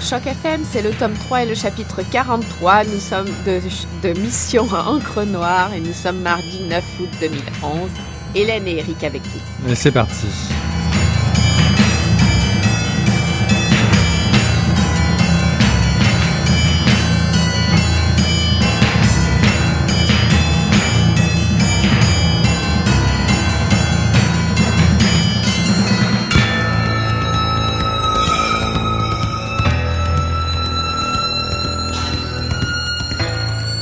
Choc 0.00 0.26
FM, 0.26 0.62
c'est 0.70 0.82
le 0.82 0.90
tome 0.90 1.14
3 1.14 1.42
et 1.42 1.46
le 1.46 1.54
chapitre 1.54 2.02
43. 2.10 2.84
Nous 2.84 3.00
sommes 3.00 3.28
de, 3.46 4.12
Mission 4.20 4.66
à 4.74 4.90
Encre 4.90 5.24
Noire 5.24 5.72
et 5.74 5.80
nous 5.80 5.92
sommes 5.92 6.20
mardi 6.20 6.60
9 6.68 6.84
août 7.00 7.08
2011. 7.20 7.90
Hélène 8.34 8.66
et 8.66 8.78
Eric 8.78 9.04
avec 9.04 9.22
vous. 9.22 9.74
C'est 9.74 9.92
parti. 9.92 10.26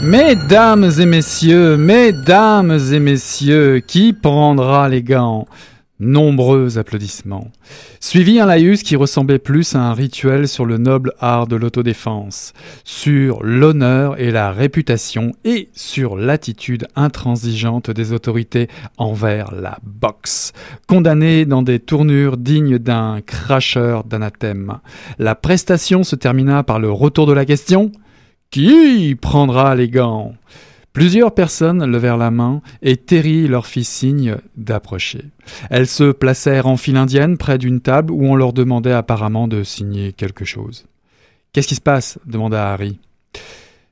Mesdames 0.04 0.90
et 1.00 1.06
messieurs, 1.06 1.78
mesdames 1.78 2.78
et 2.92 3.00
messieurs, 3.00 3.80
qui 3.80 4.12
prendra 4.12 4.86
les 4.90 5.02
gants? 5.02 5.46
Nombreux 5.98 6.76
applaudissements. 6.76 7.50
Suivi 8.00 8.38
un 8.38 8.44
laïus 8.44 8.82
qui 8.82 8.96
ressemblait 8.96 9.38
plus 9.38 9.74
à 9.74 9.80
un 9.80 9.94
rituel 9.94 10.46
sur 10.46 10.66
le 10.66 10.76
noble 10.76 11.14
art 11.20 11.46
de 11.46 11.56
l'autodéfense, 11.56 12.52
sur 12.84 13.42
l'honneur 13.42 14.20
et 14.20 14.30
la 14.30 14.52
réputation 14.52 15.32
et 15.46 15.70
sur 15.72 16.16
l'attitude 16.16 16.86
intransigeante 16.96 17.90
des 17.90 18.12
autorités 18.12 18.68
envers 18.98 19.54
la 19.54 19.78
boxe, 19.82 20.52
condamnée 20.86 21.46
dans 21.46 21.62
des 21.62 21.78
tournures 21.78 22.36
dignes 22.36 22.78
d'un 22.78 23.22
cracheur 23.22 24.04
d'anathème. 24.04 24.80
La 25.18 25.34
prestation 25.34 26.04
se 26.04 26.14
termina 26.14 26.62
par 26.62 26.78
le 26.78 26.90
retour 26.90 27.26
de 27.26 27.32
la 27.32 27.46
question 27.46 27.90
qui 28.50 29.16
prendra 29.20 29.74
les 29.74 29.88
gants? 29.88 30.34
Plusieurs 30.92 31.34
personnes 31.34 31.84
levèrent 31.84 32.16
la 32.16 32.30
main 32.30 32.62
et 32.80 32.96
Terry 32.96 33.48
leur 33.48 33.66
fit 33.66 33.82
signe 33.82 34.36
d'approcher. 34.56 35.24
Elles 35.68 35.88
se 35.88 36.12
placèrent 36.12 36.68
en 36.68 36.76
file 36.76 36.96
indienne 36.96 37.36
près 37.36 37.58
d'une 37.58 37.80
table 37.80 38.12
où 38.12 38.24
on 38.24 38.36
leur 38.36 38.52
demandait 38.52 38.92
apparemment 38.92 39.48
de 39.48 39.64
signer 39.64 40.12
quelque 40.12 40.44
chose. 40.44 40.86
Qu'est-ce 41.52 41.66
qui 41.66 41.74
se 41.74 41.80
passe 41.80 42.18
demanda 42.26 42.72
Harry. 42.72 43.00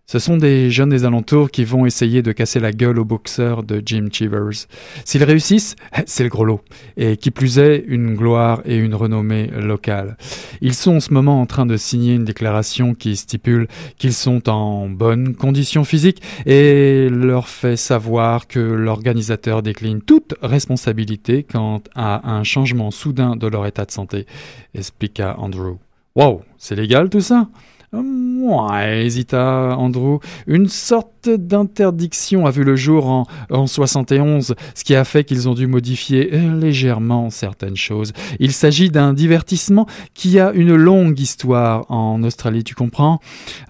Ce 0.07 0.19
sont 0.19 0.37
des 0.37 0.71
jeunes 0.71 0.91
des 0.91 1.05
alentours 1.05 1.51
qui 1.51 1.65
vont 1.65 1.87
essayer 1.87 2.23
de 2.23 2.33
casser 2.33 2.61
la 2.61 2.73
gueule 2.73 2.99
au 2.99 3.05
boxeur 3.05 3.63
de 3.63 3.81
Jim 3.85 4.09
Chivers. 4.13 4.67
S'ils 5.05 5.25
réussissent, 5.25 5.77
c'est 6.07 6.25
le 6.25 6.29
gros 6.29 6.45
lot. 6.45 6.61
Et 6.97 7.17
qui 7.17 7.31
plus 7.31 7.59
est, 7.59 7.85
une 7.87 8.15
gloire 8.15 8.61
et 8.65 8.77
une 8.77 8.95
renommée 8.95 9.47
locale. 9.47 10.17
Ils 10.61 10.75
sont 10.75 10.97
en 10.97 11.01
ce 11.01 11.15
moment 11.15 11.41
en 11.41 11.47
train 11.47 11.67
de 11.67 11.77
signer 11.77 12.15
une 12.15 12.25
déclaration 12.25 12.95
qui 12.95 13.17
stipule 13.17 13.69
qu'ils 13.97 14.13
sont 14.13 14.49
en 14.49 14.89
bonne 14.89 15.35
condition 15.35 15.85
physique 15.85 16.21
et 16.47 17.09
leur 17.09 17.49
fait 17.49 17.77
savoir 17.77 18.49
que 18.49 18.59
l'organisateur 18.61 19.63
décline 19.63 20.03
toute 20.03 20.35
responsabilité 20.43 21.45
quant 21.45 21.81
à 21.95 22.31
un 22.31 22.43
changement 22.45 22.91
soudain 22.91 23.37
de 23.37 23.47
leur 23.47 23.67
état 23.67 23.85
de 23.85 23.93
santé, 23.93 24.27
expliqua 24.75 25.37
Andrew. 25.39 25.77
Wow, 26.15 26.43
c'est 26.59 26.77
légal 26.77 27.09
tout 27.09 27.23
ça? 27.23 27.49
Ouais, 27.95 29.05
hésita 29.05 29.77
Andrew. 29.77 30.19
Une 30.47 30.67
sorte 30.67 31.29
d'interdiction 31.29 32.47
a 32.47 32.51
vu 32.51 32.65
le 32.65 32.75
jour 32.75 33.07
en, 33.07 33.27
en 33.51 33.67
71, 33.67 34.55
ce 34.75 34.85
qui 34.85 34.95
a 34.95 35.05
fait 35.05 35.25
qu'ils 35.25 35.47
ont 35.47 35.53
dû 35.53 35.67
modifier 35.67 36.31
légèrement 36.31 37.29
certaines 37.29 37.77
choses. 37.77 38.15
Il 38.41 38.53
s'agit 38.53 38.89
d'un 38.91 39.13
divertissement 39.13 39.87
qui 40.15 40.41
a 40.41 40.53
une 40.53 40.75
longue 40.75 41.21
histoire 41.21 41.85
en 41.91 42.23
Australie, 42.23 42.65
tu 42.65 42.75
comprends? 42.75 43.21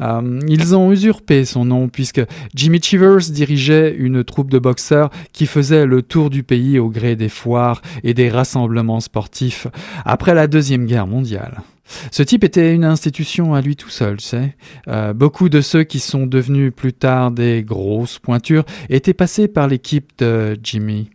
Euh, 0.00 0.38
Ils 0.47 0.77
ont 0.77 0.93
usurpé 0.93 1.44
son 1.44 1.65
nom 1.65 1.88
puisque 1.88 2.22
Jimmy 2.55 2.81
Chivers 2.81 3.28
dirigeait 3.31 3.93
une 3.99 4.22
troupe 4.22 4.50
de 4.50 4.61
boxeurs 4.61 5.11
qui 5.32 5.47
faisait 5.47 5.84
le 5.84 6.00
tour 6.00 6.31
du 6.31 6.44
pays 6.44 6.78
au 6.78 6.88
gré 6.91 7.16
des 7.16 7.28
foires 7.28 7.82
et 8.05 8.15
des 8.15 8.31
rassemblements 8.31 9.00
sportifs 9.00 9.66
après 10.05 10.34
la 10.34 10.47
Deuxième 10.47 10.87
Guerre 10.87 11.09
mondiale. 11.09 11.61
Ce 12.10 12.22
type 12.22 12.44
était 12.44 12.75
une 12.75 12.84
institution 12.84 13.54
à 13.54 13.60
lui 13.60 13.76
tout 13.76 13.91
seul, 13.91 14.20
sais. 14.20 14.56
Euh, 14.88 15.12
beaucoup 15.12 15.48
de 15.48 15.60
ceux 15.60 15.84
qui 15.84 16.00
sont 16.00 16.26
devenus 16.26 16.72
plus 16.75 16.92
tard 16.92 17.30
des 17.30 17.62
grosses 17.62 18.19
pointures 18.19 18.64
étaient 18.88 19.14
passés 19.14 19.48
par 19.48 19.69
l'équipe 19.69 20.12
de 20.19 20.58
Jimmy. 20.62 21.10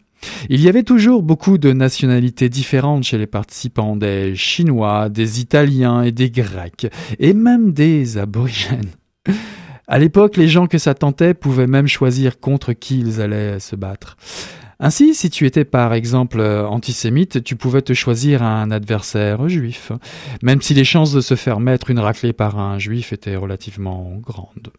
Il 0.49 0.61
y 0.61 0.67
avait 0.67 0.83
toujours 0.83 1.23
beaucoup 1.23 1.57
de 1.57 1.71
nationalités 1.73 2.49
différentes 2.49 3.03
chez 3.03 3.17
les 3.17 3.27
participants, 3.27 3.95
des 3.95 4.35
Chinois, 4.35 5.09
des 5.09 5.41
Italiens 5.41 6.01
et 6.01 6.11
des 6.11 6.31
Grecs, 6.31 6.87
et 7.19 7.33
même 7.33 7.71
des 7.71 8.17
aborigènes. 8.17 8.91
À 9.87 9.99
l'époque, 9.99 10.35
les 10.35 10.49
gens 10.49 10.67
que 10.67 10.77
ça 10.77 10.93
tentait 10.93 11.33
pouvaient 11.33 11.67
même 11.67 11.87
choisir 11.87 12.39
contre 12.39 12.73
qui 12.73 12.99
ils 12.99 13.21
allaient 13.21 13.59
se 13.59 13.75
battre. 13.75 14.17
Ainsi, 14.79 15.15
si 15.15 15.29
tu 15.29 15.45
étais 15.45 15.65
par 15.65 15.93
exemple 15.93 16.39
euh, 16.39 16.67
antisémite, 16.67 17.43
tu 17.43 17.55
pouvais 17.55 17.81
te 17.81 17.93
choisir 17.93 18.43
un 18.43 18.69
adversaire 18.69 19.49
juif, 19.49 19.91
même 20.43 20.61
si 20.61 20.73
les 20.73 20.83
chances 20.83 21.11
de 21.11 21.21
se 21.21 21.35
faire 21.35 21.59
mettre 21.59 21.89
une 21.89 21.99
raclée 21.99 22.33
par 22.33 22.59
un 22.59 22.77
juif 22.77 23.11
étaient 23.11 23.35
relativement 23.35 24.15
grandes. 24.17 24.71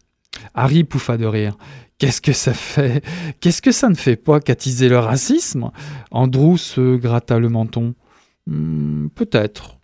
Harry 0.53 0.83
pouffa 0.83 1.17
de 1.17 1.25
rire. 1.25 1.57
Qu'est-ce 1.97 2.21
que 2.21 2.31
ça 2.31 2.53
fait? 2.53 3.03
Qu'est-ce 3.41 3.61
que 3.61 3.73
ça 3.73 3.89
ne 3.89 3.95
fait 3.95 4.15
pas 4.15 4.39
qu'attiser 4.39 4.87
le 4.87 4.99
racisme? 4.99 5.71
Andrew 6.11 6.57
se 6.57 6.95
gratta 6.95 7.39
le 7.39 7.49
menton. 7.49 7.93
Hmm, 8.47 9.07
peut-être, 9.09 9.78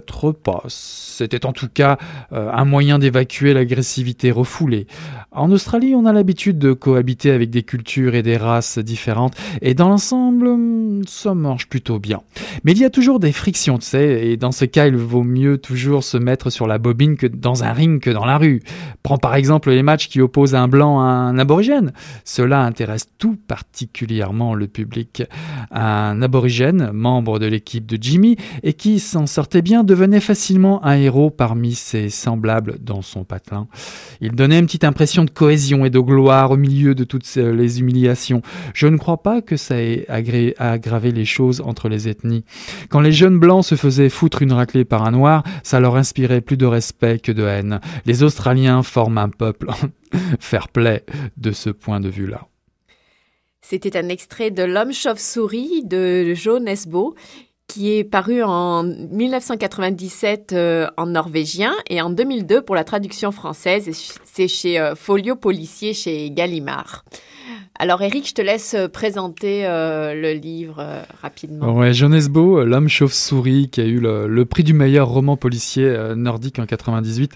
Pas. 0.00 0.62
C'était 0.68 1.46
en 1.46 1.52
tout 1.52 1.68
cas 1.72 1.98
euh, 2.32 2.50
un 2.52 2.64
moyen 2.64 2.98
d'évacuer 2.98 3.54
l'agressivité 3.54 4.30
refoulée. 4.30 4.86
En 5.30 5.50
Australie, 5.50 5.94
on 5.94 6.06
a 6.06 6.12
l'habitude 6.12 6.58
de 6.58 6.72
cohabiter 6.72 7.30
avec 7.30 7.50
des 7.50 7.62
cultures 7.62 8.14
et 8.14 8.22
des 8.22 8.36
races 8.36 8.78
différentes, 8.78 9.34
et 9.62 9.74
dans 9.74 9.88
l'ensemble, 9.88 10.48
hmm, 10.48 11.02
ça 11.06 11.34
marche 11.34 11.68
plutôt 11.68 11.98
bien. 11.98 12.20
Mais 12.64 12.72
il 12.72 12.78
y 12.78 12.84
a 12.84 12.90
toujours 12.90 13.18
des 13.18 13.32
frictions, 13.32 13.78
tu 13.78 13.86
sais, 13.86 14.26
et 14.26 14.36
dans 14.36 14.52
ce 14.52 14.64
cas, 14.64 14.86
il 14.86 14.96
vaut 14.96 15.22
mieux 15.22 15.58
toujours 15.58 16.04
se 16.04 16.16
mettre 16.16 16.50
sur 16.50 16.66
la 16.66 16.78
bobine 16.78 17.16
que 17.16 17.26
dans 17.26 17.64
un 17.64 17.72
ring 17.72 18.00
que 18.00 18.10
dans 18.10 18.24
la 18.24 18.38
rue. 18.38 18.62
Prends 19.02 19.18
par 19.18 19.34
exemple 19.34 19.70
les 19.70 19.82
matchs 19.82 20.08
qui 20.08 20.20
opposent 20.20 20.54
un 20.54 20.68
blanc 20.68 21.00
à 21.00 21.04
un 21.04 21.38
aborigène. 21.38 21.92
Cela 22.24 22.62
intéresse 22.62 23.08
tout 23.18 23.36
particulièrement 23.48 24.54
le 24.54 24.66
public. 24.66 25.24
Un 25.70 26.22
aborigène, 26.22 26.90
membre 26.92 27.38
de 27.38 27.46
l'équipe 27.46 27.86
de 27.86 27.98
Jimmy, 28.00 28.36
et 28.62 28.74
qui 28.74 29.00
s'en 29.00 29.26
sortait 29.26 29.62
bien 29.62 29.81
devenait 29.84 30.20
facilement 30.20 30.84
un 30.84 30.96
héros 30.96 31.30
parmi 31.30 31.74
ses 31.74 32.08
semblables 32.08 32.78
dans 32.80 33.02
son 33.02 33.24
patelin. 33.24 33.68
Il 34.20 34.32
donnait 34.32 34.58
une 34.58 34.66
petite 34.66 34.84
impression 34.84 35.24
de 35.24 35.30
cohésion 35.30 35.84
et 35.84 35.90
de 35.90 35.98
gloire 35.98 36.50
au 36.50 36.56
milieu 36.56 36.94
de 36.94 37.04
toutes 37.04 37.34
les 37.34 37.80
humiliations. 37.80 38.42
Je 38.74 38.86
ne 38.86 38.96
crois 38.96 39.22
pas 39.22 39.42
que 39.42 39.56
ça 39.56 39.80
ait 39.80 40.06
aggravé 40.08 41.12
les 41.12 41.24
choses 41.24 41.60
entre 41.60 41.88
les 41.88 42.08
ethnies. 42.08 42.44
Quand 42.88 43.00
les 43.00 43.12
jeunes 43.12 43.38
blancs 43.38 43.64
se 43.64 43.74
faisaient 43.74 44.08
foutre 44.08 44.42
une 44.42 44.52
raclée 44.52 44.84
par 44.84 45.04
un 45.04 45.10
noir, 45.10 45.42
ça 45.62 45.80
leur 45.80 45.96
inspirait 45.96 46.40
plus 46.40 46.56
de 46.56 46.66
respect 46.66 47.18
que 47.18 47.32
de 47.32 47.44
haine. 47.44 47.80
Les 48.06 48.22
Australiens 48.22 48.82
forment 48.82 49.18
un 49.18 49.28
peuple 49.28 49.68
fair 50.40 50.68
play 50.68 51.04
de 51.36 51.52
ce 51.52 51.70
point 51.70 52.00
de 52.00 52.08
vue-là. 52.08 52.46
C'était 53.64 53.96
un 53.96 54.08
extrait 54.08 54.50
de 54.50 54.64
L'homme 54.64 54.92
chauve-souris 54.92 55.84
de 55.84 56.34
Joe 56.34 56.60
Nesbo 56.60 57.14
qui 57.72 57.96
est 57.96 58.04
paru 58.04 58.42
en 58.42 58.82
1997 58.82 60.52
euh, 60.52 60.88
en 60.98 61.06
norvégien 61.06 61.72
et 61.88 62.02
en 62.02 62.10
2002 62.10 62.60
pour 62.60 62.74
la 62.74 62.84
traduction 62.84 63.32
française. 63.32 63.88
C'est 64.34 64.48
chez 64.48 64.80
euh, 64.80 64.94
Folio 64.94 65.36
Policier 65.36 65.92
chez 65.92 66.30
Gallimard. 66.30 67.04
Alors 67.78 68.00
Eric, 68.02 68.28
je 68.28 68.34
te 68.34 68.42
laisse 68.42 68.74
euh, 68.74 68.86
présenter 68.86 69.66
euh, 69.66 70.14
le 70.14 70.34
livre 70.38 71.04
rapidement. 71.20 71.74
Ouais, 71.74 71.92
Jonas 71.92 72.28
Beau, 72.30 72.62
l'homme 72.64 72.88
chauve-souris, 72.88 73.70
qui 73.70 73.80
a 73.80 73.84
eu 73.84 73.98
le, 73.98 74.44
prix 74.44 74.62
du 74.62 74.72
meilleur 74.72 75.08
roman 75.08 75.36
policier 75.36 75.92
nordique 76.14 76.60
en 76.60 76.66
98. 76.66 77.32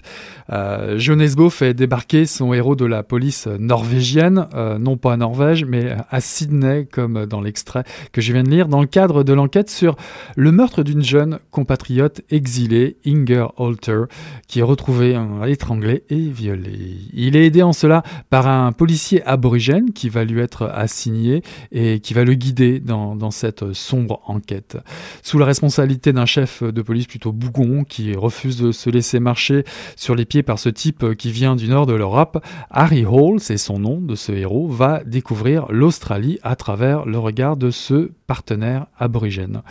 Euh, 0.51 0.97
Jonas 0.97 1.33
Beau 1.35 1.49
fait 1.49 1.73
débarquer 1.73 2.25
son 2.25 2.53
héros 2.53 2.77
de 2.77 2.85
la 2.85 3.03
police 3.03 3.47
norvégienne, 3.47 4.47
non 4.79 4.95
pas 4.95 5.13
à 5.13 5.17
Norvège, 5.17 5.65
mais 5.65 5.97
à 6.09 6.21
Sydney, 6.21 6.87
comme 6.89 7.25
dans 7.25 7.41
l'extrait 7.41 7.83
que 8.13 8.21
je 8.21 8.31
viens 8.31 8.43
de 8.43 8.49
lire, 8.49 8.67
dans 8.67 8.81
le 8.81 8.87
cadre 8.87 9.23
de 9.23 9.33
l'enquête 9.33 9.69
sur 9.69 9.97
le 10.35 10.51
meurtre 10.51 10.83
d'une 10.83 11.03
jeune 11.03 11.39
compatriote 11.51 12.21
exilée, 12.29 12.97
Inger 13.05 13.47
Holter, 13.57 14.03
qui 14.47 14.59
est 14.59 14.63
retrouvée 14.63 15.19
étranglée 15.47 16.03
et 16.09 16.29
violée. 16.29 16.86
Il 17.13 17.35
est 17.35 17.45
aidé 17.45 17.63
en 17.63 17.73
cela 17.73 18.03
par 18.29 18.47
un 18.47 18.71
policier 18.71 19.23
aborigène 19.23 19.91
qui 19.93 20.09
va 20.09 20.23
lui 20.23 20.39
être 20.39 20.63
assigné 20.73 21.41
et 21.71 21.99
qui 21.99 22.13
va 22.13 22.23
le 22.23 22.33
guider 22.33 22.79
dans, 22.79 23.31
cette 23.31 23.73
sombre 23.73 24.21
enquête. 24.25 24.77
Sous 25.21 25.37
la 25.37 25.45
responsabilité 25.45 26.13
d'un 26.13 26.25
chef 26.25 26.63
de 26.63 26.81
police 26.81 27.07
plutôt 27.07 27.31
bougon 27.31 27.83
qui 27.83 28.13
refuse 28.15 28.57
de 28.57 28.71
se 28.71 28.89
laisser 28.89 29.19
marcher 29.19 29.63
sur 29.95 30.15
les 30.15 30.25
pieds 30.25 30.43
par 30.43 30.59
ce 30.59 30.69
type 30.69 31.15
qui 31.15 31.31
vient 31.31 31.55
du 31.55 31.67
nord 31.67 31.85
de 31.85 31.93
l'Europe, 31.93 32.43
Harry 32.69 33.05
Hall, 33.05 33.39
c'est 33.39 33.57
son 33.57 33.79
nom 33.79 33.99
de 33.99 34.15
ce 34.15 34.31
héros, 34.31 34.67
va 34.67 35.03
découvrir 35.05 35.65
l'Australie 35.69 36.39
à 36.43 36.55
travers 36.55 37.05
le 37.05 37.19
regard 37.19 37.57
de 37.57 37.71
ce 37.71 38.11
partenaire 38.27 38.87
aborigène. 38.97 39.61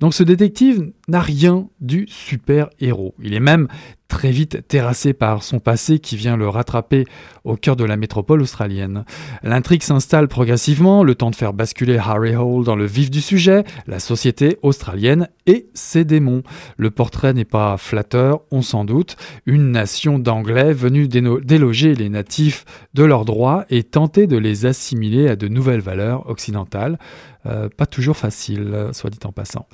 Donc 0.00 0.14
ce 0.14 0.22
détective 0.22 0.92
n'a 1.06 1.20
rien 1.20 1.68
du 1.80 2.06
super-héros. 2.08 3.14
Il 3.22 3.34
est 3.34 3.40
même 3.40 3.68
très 4.08 4.30
vite 4.30 4.66
terrassé 4.66 5.12
par 5.12 5.42
son 5.42 5.60
passé 5.60 5.98
qui 5.98 6.16
vient 6.16 6.36
le 6.36 6.48
rattraper 6.48 7.04
au 7.44 7.56
cœur 7.56 7.76
de 7.76 7.84
la 7.84 7.96
métropole 7.96 8.40
australienne. 8.40 9.04
L'intrigue 9.42 9.82
s'installe 9.82 10.28
progressivement, 10.28 11.04
le 11.04 11.14
temps 11.14 11.30
de 11.30 11.36
faire 11.36 11.52
basculer 11.52 11.98
Harry 11.98 12.34
Hole 12.34 12.64
dans 12.64 12.74
le 12.74 12.86
vif 12.86 13.10
du 13.10 13.20
sujet, 13.20 13.64
la 13.86 14.00
société 14.00 14.58
australienne 14.62 15.28
et 15.46 15.68
ses 15.74 16.04
démons. 16.04 16.42
Le 16.78 16.90
portrait 16.90 17.34
n'est 17.34 17.44
pas 17.44 17.76
flatteur, 17.76 18.40
on 18.50 18.62
s'en 18.62 18.84
doute, 18.84 19.16
une 19.44 19.70
nation 19.70 20.18
d'anglais 20.18 20.72
venus 20.72 21.08
déloger 21.08 21.94
les 21.94 22.08
natifs 22.08 22.64
de 22.94 23.04
leurs 23.04 23.26
droits 23.26 23.66
et 23.68 23.82
tenter 23.82 24.26
de 24.26 24.38
les 24.38 24.64
assimiler 24.64 25.28
à 25.28 25.36
de 25.36 25.48
nouvelles 25.48 25.80
valeurs 25.80 26.28
occidentales. 26.30 26.98
Euh, 27.48 27.68
pas 27.74 27.86
toujours 27.86 28.16
facile, 28.16 28.88
soit 28.92 29.10
dit 29.10 29.18
en 29.24 29.32
passant. 29.32 29.66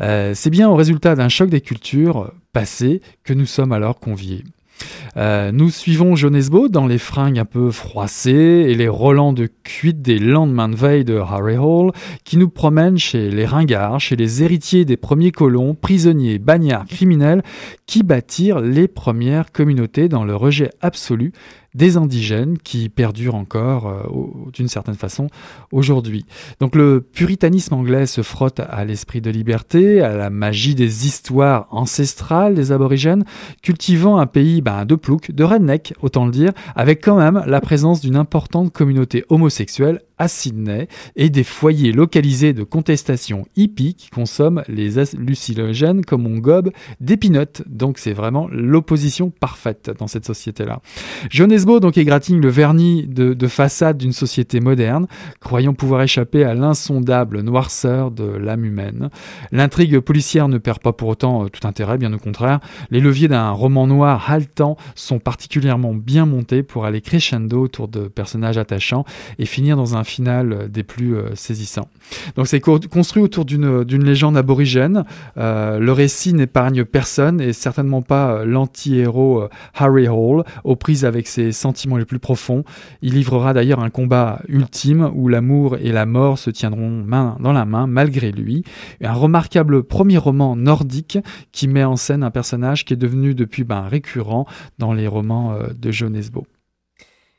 Euh, 0.00 0.32
c'est 0.34 0.50
bien 0.50 0.68
au 0.68 0.76
résultat 0.76 1.14
d'un 1.14 1.28
choc 1.28 1.50
des 1.50 1.60
cultures 1.60 2.32
passées 2.52 3.00
que 3.24 3.32
nous 3.32 3.46
sommes 3.46 3.72
alors 3.72 3.98
conviés. 3.98 4.44
Euh, 5.16 5.52
nous 5.52 5.70
suivons 5.70 6.16
Jonesbo 6.16 6.68
dans 6.68 6.86
les 6.86 6.98
fringues 6.98 7.38
un 7.38 7.44
peu 7.46 7.70
froissées 7.70 8.66
et 8.68 8.74
les 8.74 8.88
relents 8.88 9.32
de 9.32 9.48
cuite 9.64 10.02
des 10.02 10.18
lendemains 10.18 10.68
de 10.68 10.76
veille 10.76 11.04
de 11.04 11.16
Harry 11.16 11.56
Hall 11.56 11.92
qui 12.24 12.36
nous 12.36 12.50
promènent 12.50 12.98
chez 12.98 13.30
les 13.30 13.46
ringards, 13.46 14.00
chez 14.00 14.16
les 14.16 14.42
héritiers 14.42 14.84
des 14.84 14.96
premiers 14.96 15.32
colons, 15.32 15.74
prisonniers, 15.74 16.38
bagnards, 16.38 16.86
criminels 16.86 17.42
qui 17.86 18.02
bâtirent 18.02 18.60
les 18.60 18.88
premières 18.88 19.52
communautés 19.52 20.08
dans 20.08 20.24
le 20.24 20.34
rejet 20.34 20.70
absolu 20.80 21.32
des 21.76 21.98
indigènes 21.98 22.56
qui 22.58 22.88
perdurent 22.88 23.34
encore 23.34 23.88
euh, 23.88 24.50
d'une 24.52 24.66
certaine 24.66 24.94
façon 24.94 25.28
aujourd'hui. 25.70 26.24
Donc 26.58 26.74
le 26.74 27.00
puritanisme 27.00 27.74
anglais 27.74 28.06
se 28.06 28.22
frotte 28.22 28.60
à 28.60 28.84
l'esprit 28.84 29.20
de 29.20 29.30
liberté, 29.30 30.00
à 30.00 30.16
la 30.16 30.30
magie 30.30 30.74
des 30.74 31.06
histoires 31.06 31.68
ancestrales 31.70 32.54
des 32.54 32.72
aborigènes, 32.72 33.24
cultivant 33.62 34.16
un 34.16 34.26
pays 34.26 34.62
ben, 34.62 34.86
de 34.86 34.94
plouc, 34.94 35.30
de 35.30 35.44
redneck, 35.44 35.92
autant 36.00 36.24
le 36.24 36.32
dire, 36.32 36.52
avec 36.74 37.04
quand 37.04 37.16
même 37.16 37.44
la 37.46 37.60
présence 37.60 38.00
d'une 38.00 38.16
importante 38.16 38.72
communauté 38.72 39.24
homosexuelle 39.28 40.00
à 40.18 40.28
Sydney 40.28 40.88
et 41.14 41.30
des 41.30 41.44
foyers 41.44 41.92
localisés 41.92 42.52
de 42.52 42.62
contestation 42.62 43.46
hippie 43.56 43.94
qui 43.94 44.10
consomment 44.10 44.62
les 44.68 44.98
hallucinogènes 44.98 46.04
comme 46.04 46.26
on 46.26 46.38
gobe 46.38 46.70
des 47.00 47.16
peanuts. 47.16 47.62
Donc 47.66 47.98
c'est 47.98 48.12
vraiment 48.12 48.48
l'opposition 48.50 49.30
parfaite 49.30 49.90
dans 49.98 50.06
cette 50.06 50.24
société-là. 50.24 50.80
Jonesbo 51.30 51.80
donc 51.80 51.98
égratigne 51.98 52.40
le 52.40 52.48
vernis 52.48 53.06
de, 53.06 53.34
de 53.34 53.46
façade 53.46 53.98
d'une 53.98 54.12
société 54.12 54.60
moderne, 54.60 55.06
croyant 55.40 55.74
pouvoir 55.74 56.02
échapper 56.02 56.44
à 56.44 56.54
l'insondable 56.54 57.40
noirceur 57.40 58.10
de 58.10 58.24
l'âme 58.24 58.64
humaine. 58.64 59.10
L'intrigue 59.52 60.00
policière 60.00 60.48
ne 60.48 60.58
perd 60.58 60.80
pas 60.80 60.92
pour 60.92 61.08
autant 61.08 61.44
euh, 61.44 61.48
tout 61.48 61.66
intérêt, 61.66 61.98
bien 61.98 62.12
au 62.12 62.18
contraire. 62.18 62.60
Les 62.90 63.00
leviers 63.00 63.28
d'un 63.28 63.50
roman 63.50 63.86
noir 63.86 64.30
haletant 64.30 64.76
sont 64.94 65.18
particulièrement 65.18 65.94
bien 65.94 66.26
montés 66.26 66.62
pour 66.62 66.84
aller 66.84 67.00
crescendo 67.00 67.62
autour 67.62 67.88
de 67.88 68.08
personnages 68.08 68.58
attachants 68.58 69.04
et 69.38 69.46
finir 69.46 69.76
dans 69.76 69.96
un 69.96 70.04
final 70.06 70.52
euh, 70.52 70.68
des 70.68 70.82
plus 70.82 71.16
euh, 71.16 71.34
saisissants. 71.34 71.88
Donc 72.36 72.46
c'est 72.46 72.60
construit 72.60 73.22
autour 73.22 73.44
d'une 73.44 74.04
légende 74.04 74.36
aborigène. 74.36 75.04
Euh, 75.36 75.78
le 75.78 75.92
récit 75.92 76.32
n'épargne 76.32 76.84
personne 76.84 77.40
et 77.40 77.52
certainement 77.52 78.02
pas 78.02 78.44
l'anti-héros 78.44 79.48
Harry 79.74 80.08
Hall, 80.08 80.44
aux 80.64 80.76
prises 80.76 81.04
avec 81.04 81.26
ses 81.26 81.52
sentiments 81.52 81.96
les 81.96 82.04
plus 82.04 82.18
profonds. 82.18 82.64
Il 83.02 83.14
livrera 83.14 83.52
d'ailleurs 83.54 83.80
un 83.80 83.90
combat 83.90 84.40
ultime 84.48 85.10
où 85.14 85.28
l'amour 85.28 85.76
et 85.78 85.90
la 85.90 86.06
mort 86.06 86.38
se 86.38 86.50
tiendront 86.50 86.90
main 86.90 87.36
dans 87.40 87.52
la 87.52 87.64
main 87.64 87.86
malgré 87.86 88.30
lui. 88.30 88.62
Un 89.02 89.12
remarquable 89.12 89.82
premier 89.82 90.18
roman 90.18 90.54
nordique 90.54 91.18
qui 91.52 91.66
met 91.66 91.84
en 91.84 91.96
scène 91.96 92.22
un 92.22 92.30
personnage 92.30 92.84
qui 92.84 92.94
est 92.94 92.96
devenu 92.96 93.34
depuis 93.34 93.64
ben, 93.64 93.82
récurrent 93.82 94.46
dans 94.78 94.92
les 94.92 95.08
romans 95.08 95.58
de 95.76 95.90
Jonesbo. 95.90 96.46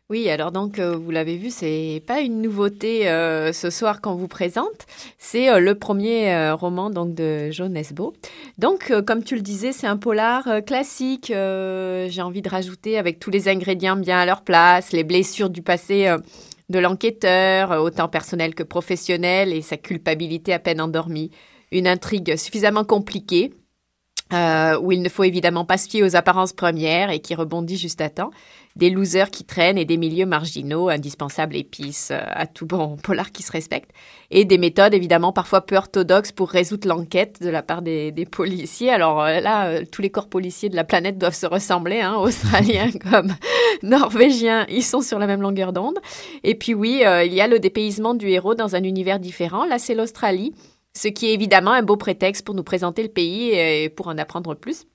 Oui, 0.09 0.30
alors 0.30 0.54
donc 0.54 0.80
euh, 0.80 0.95
vous 0.95 1.12
l'avez 1.12 1.36
vu, 1.36 1.50
c'est 1.50 2.01
pas 2.07 2.21
une 2.21 2.42
nouveauté 2.42 3.09
euh, 3.09 3.51
ce 3.51 3.69
soir 3.69 4.00
qu'on 4.00 4.15
vous 4.15 4.30
présente. 4.30 4.86
C'est 5.18 5.50
euh, 5.50 5.59
le 5.59 5.75
premier 5.75 6.50
roman 6.54 6.89
donc 6.89 7.13
de 7.13 7.51
Joe 7.51 7.68
Nesbo. 7.68 8.13
Donc 8.57 8.94
comme 9.06 9.21
tu 9.21 9.36
le 9.36 9.42
disais, 9.42 9.74
c'est 9.74 9.86
un 9.86 9.98
polar 9.98 10.63
classique. 10.65 11.27
J'ai 11.27 12.21
envie 12.21 12.42
de 12.42 12.48
rajouter 12.48 12.98
avec 12.98 13.19
tous 13.19 13.31
les 13.31 13.50
ingrédients 13.50 13.98
bien 13.98 14.19
à 14.19 14.25
leur 14.25 14.44
place, 14.44 14.94
les 14.94 15.04
blessures 15.04 15.50
du 15.50 15.62
passé 15.62 16.15
de 16.69 16.80
l'enquêteur, 16.80 17.71
autant 17.71 18.07
personnel 18.07 18.56
que 18.56 18.63
professionnel, 18.63 19.51
et 19.51 19.62
sa 19.62 19.75
culpabilité 19.75 20.54
à 20.54 20.59
peine 20.59 20.80
endormie. 20.80 21.31
Une 21.74 21.88
intrigue 21.88 22.38
suffisamment 22.38 22.86
compliquée. 22.86 23.54
où 24.31 24.92
il 24.94 25.01
ne 25.01 25.09
faut 25.09 25.25
évidemment 25.25 25.65
pas 25.65 25.77
se 25.77 25.89
fier 25.89 26.04
aux 26.04 26.15
apparences 26.15 26.54
premières 26.54 27.09
et 27.09 27.19
qui 27.19 27.36
rebondit 27.36 27.77
juste 27.77 28.00
à 28.00 28.09
temps 28.09 28.31
des 28.77 28.89
losers 28.91 29.31
qui 29.31 29.44
traînent 29.44 29.77
et 29.77 29.85
des 29.85 29.97
milieux 29.97 30.25
marginaux, 30.25 30.89
indispensables 30.89 31.56
épices 31.56 32.12
euh, 32.12 32.19
à 32.27 32.45
tout 32.45 32.65
bon 32.65 32.95
polar 33.03 33.31
qui 33.31 33.44
se 33.44 33.51
respecte, 33.51 33.91
et 34.29 34.45
des 34.45 34.57
méthodes 34.57 34.94
évidemment 34.94 35.33
parfois 35.33 35.62
peu 35.62 35.75
orthodoxes 35.75 36.31
pour 36.31 36.50
résoudre 36.50 36.88
l'enquête 36.88 37.41
de 37.41 37.50
la 37.50 37.63
part 37.63 37.81
des, 37.81 38.13
policiers. 38.31 38.91
Alors 38.91 39.24
euh, 39.24 39.39
là, 39.39 39.68
euh, 39.68 39.83
tous 39.91 40.01
les 40.01 40.09
corps 40.09 40.29
policiers 40.29 40.69
de 40.69 40.75
la 40.75 40.83
planète 40.83 41.18
doivent 41.18 41.35
se 41.35 41.47
ressembler, 41.47 42.01
hein, 42.01 42.15
australiens 42.19 42.91
comme 42.91 43.33
norvégiens, 43.83 44.65
ils 44.69 44.83
sont 44.83 45.01
sur 45.01 45.18
la 45.18 45.27
même 45.27 45.41
longueur 45.41 45.73
d'onde. 45.73 45.97
Et 46.44 46.56
puis 46.56 46.73
oui, 46.73 47.01
il 47.03 47.33
y 47.33 47.41
a 47.41 47.47
le 47.47 47.59
dépaysement 47.59 48.13
du 48.13 48.30
héros 48.30 48.53
dans 48.53 48.75
un 48.75 48.83
univers 48.83 49.19
différent. 49.19 49.65
Là, 49.65 49.80
c'est 49.80 49.95
l'Australie, 49.95 50.53
ce 50.95 51.07
qui 51.07 51.27
est 51.27 51.33
évidemment 51.33 51.71
un 51.71 51.83
beau 51.83 51.97
prétexte 51.97 52.45
pour 52.45 52.53
nous 52.53 52.63
présenter 52.63 53.01
le 53.01 53.09
pays 53.09 53.51
et 53.51 53.89
pour 53.89 54.07
en 54.07 54.18
apprendre 54.18 54.56
plus. 54.56 54.85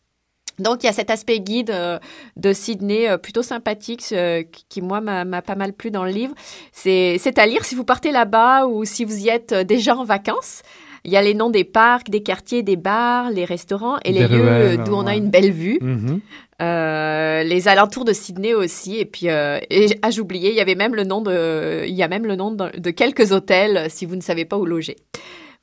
Donc 0.59 0.83
il 0.83 0.87
y 0.87 0.89
a 0.89 0.93
cet 0.93 1.11
aspect 1.11 1.41
guide 1.41 1.71
euh, 1.71 1.99
de 2.37 2.53
Sydney 2.53 3.09
euh, 3.09 3.17
plutôt 3.17 3.43
sympathique 3.43 4.05
euh, 4.13 4.43
qui 4.69 4.83
moi 4.83 5.01
m'a 5.01 5.43
pas 5.43 5.55
mal 5.55 5.73
plu 5.73 5.91
dans 5.91 6.05
le 6.05 6.11
livre. 6.11 6.35
C'est 6.73 7.39
à 7.39 7.47
lire 7.47 7.65
si 7.65 7.75
vous 7.75 7.85
partez 7.85 8.13
là-bas 8.13 8.67
ou 8.67 8.85
si 8.85 9.05
vous 9.05 9.25
y 9.25 9.29
êtes 9.29 9.55
déjà 9.55 9.97
en 9.97 10.05
vacances. 10.05 10.63
Il 11.05 11.11
y 11.11 11.17
a 11.17 11.23
les 11.23 11.35
noms 11.35 11.51
des 11.51 11.65
parcs, 11.65 12.11
des 12.11 12.23
quartiers, 12.23 12.63
des 12.63 12.77
bars, 12.77 13.31
les 13.31 13.45
restaurants 13.45 13.99
et 14.05 14.13
les 14.13 14.29
lieux 14.29 14.77
d'où 14.85 14.95
on 14.95 15.07
a 15.07 15.17
une 15.17 15.31
belle 15.31 15.51
vue. 15.51 15.79
Mhm. 15.81 16.21
les 16.61 17.69
alentours 17.69 18.05
de 18.05 18.13
Sydney 18.13 18.55
aussi. 18.55 18.99
Et 18.99 19.05
puis, 19.05 19.27
et, 19.27 19.99
ah, 20.03 20.11
j'oubliais, 20.11 20.51
il 20.51 20.55
y 20.55 20.61
avait 20.61 20.77
même 20.77 20.95
le 20.95 21.03
nom 21.03 21.21
de, 21.21 21.83
il 21.87 21.95
y 21.95 22.05
a 22.05 22.09
même 22.09 22.25
le 22.25 22.37
nom 22.37 22.53
de 22.53 22.91
quelques 22.91 23.33
hôtels 23.33 23.87
si 23.89 24.07
vous 24.07 24.15
ne 24.15 24.21
savez 24.21 24.45
pas 24.45 24.57
où 24.57 24.65
loger. 24.65 24.97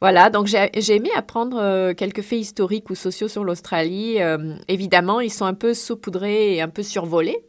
Voilà, 0.02 0.30
donc 0.30 0.48
j'ai 0.48 0.96
aimé 0.96 1.10
apprendre 1.14 1.58
euh, 1.60 1.94
quelques 1.94 2.22
faits 2.22 2.40
historiques 2.40 2.90
ou 2.90 2.96
sociaux 2.96 3.28
sur 3.28 3.44
l'Australie. 3.44 4.22
Euh, 4.22 4.56
évidemment, 4.70 5.20
ils 5.20 5.32
sont 5.32 5.44
un 5.44 5.54
peu 5.54 5.74
saupoudrés 5.74 6.56
et 6.56 6.62
un 6.62 6.70
peu 6.70 6.84
survolés 6.84 7.49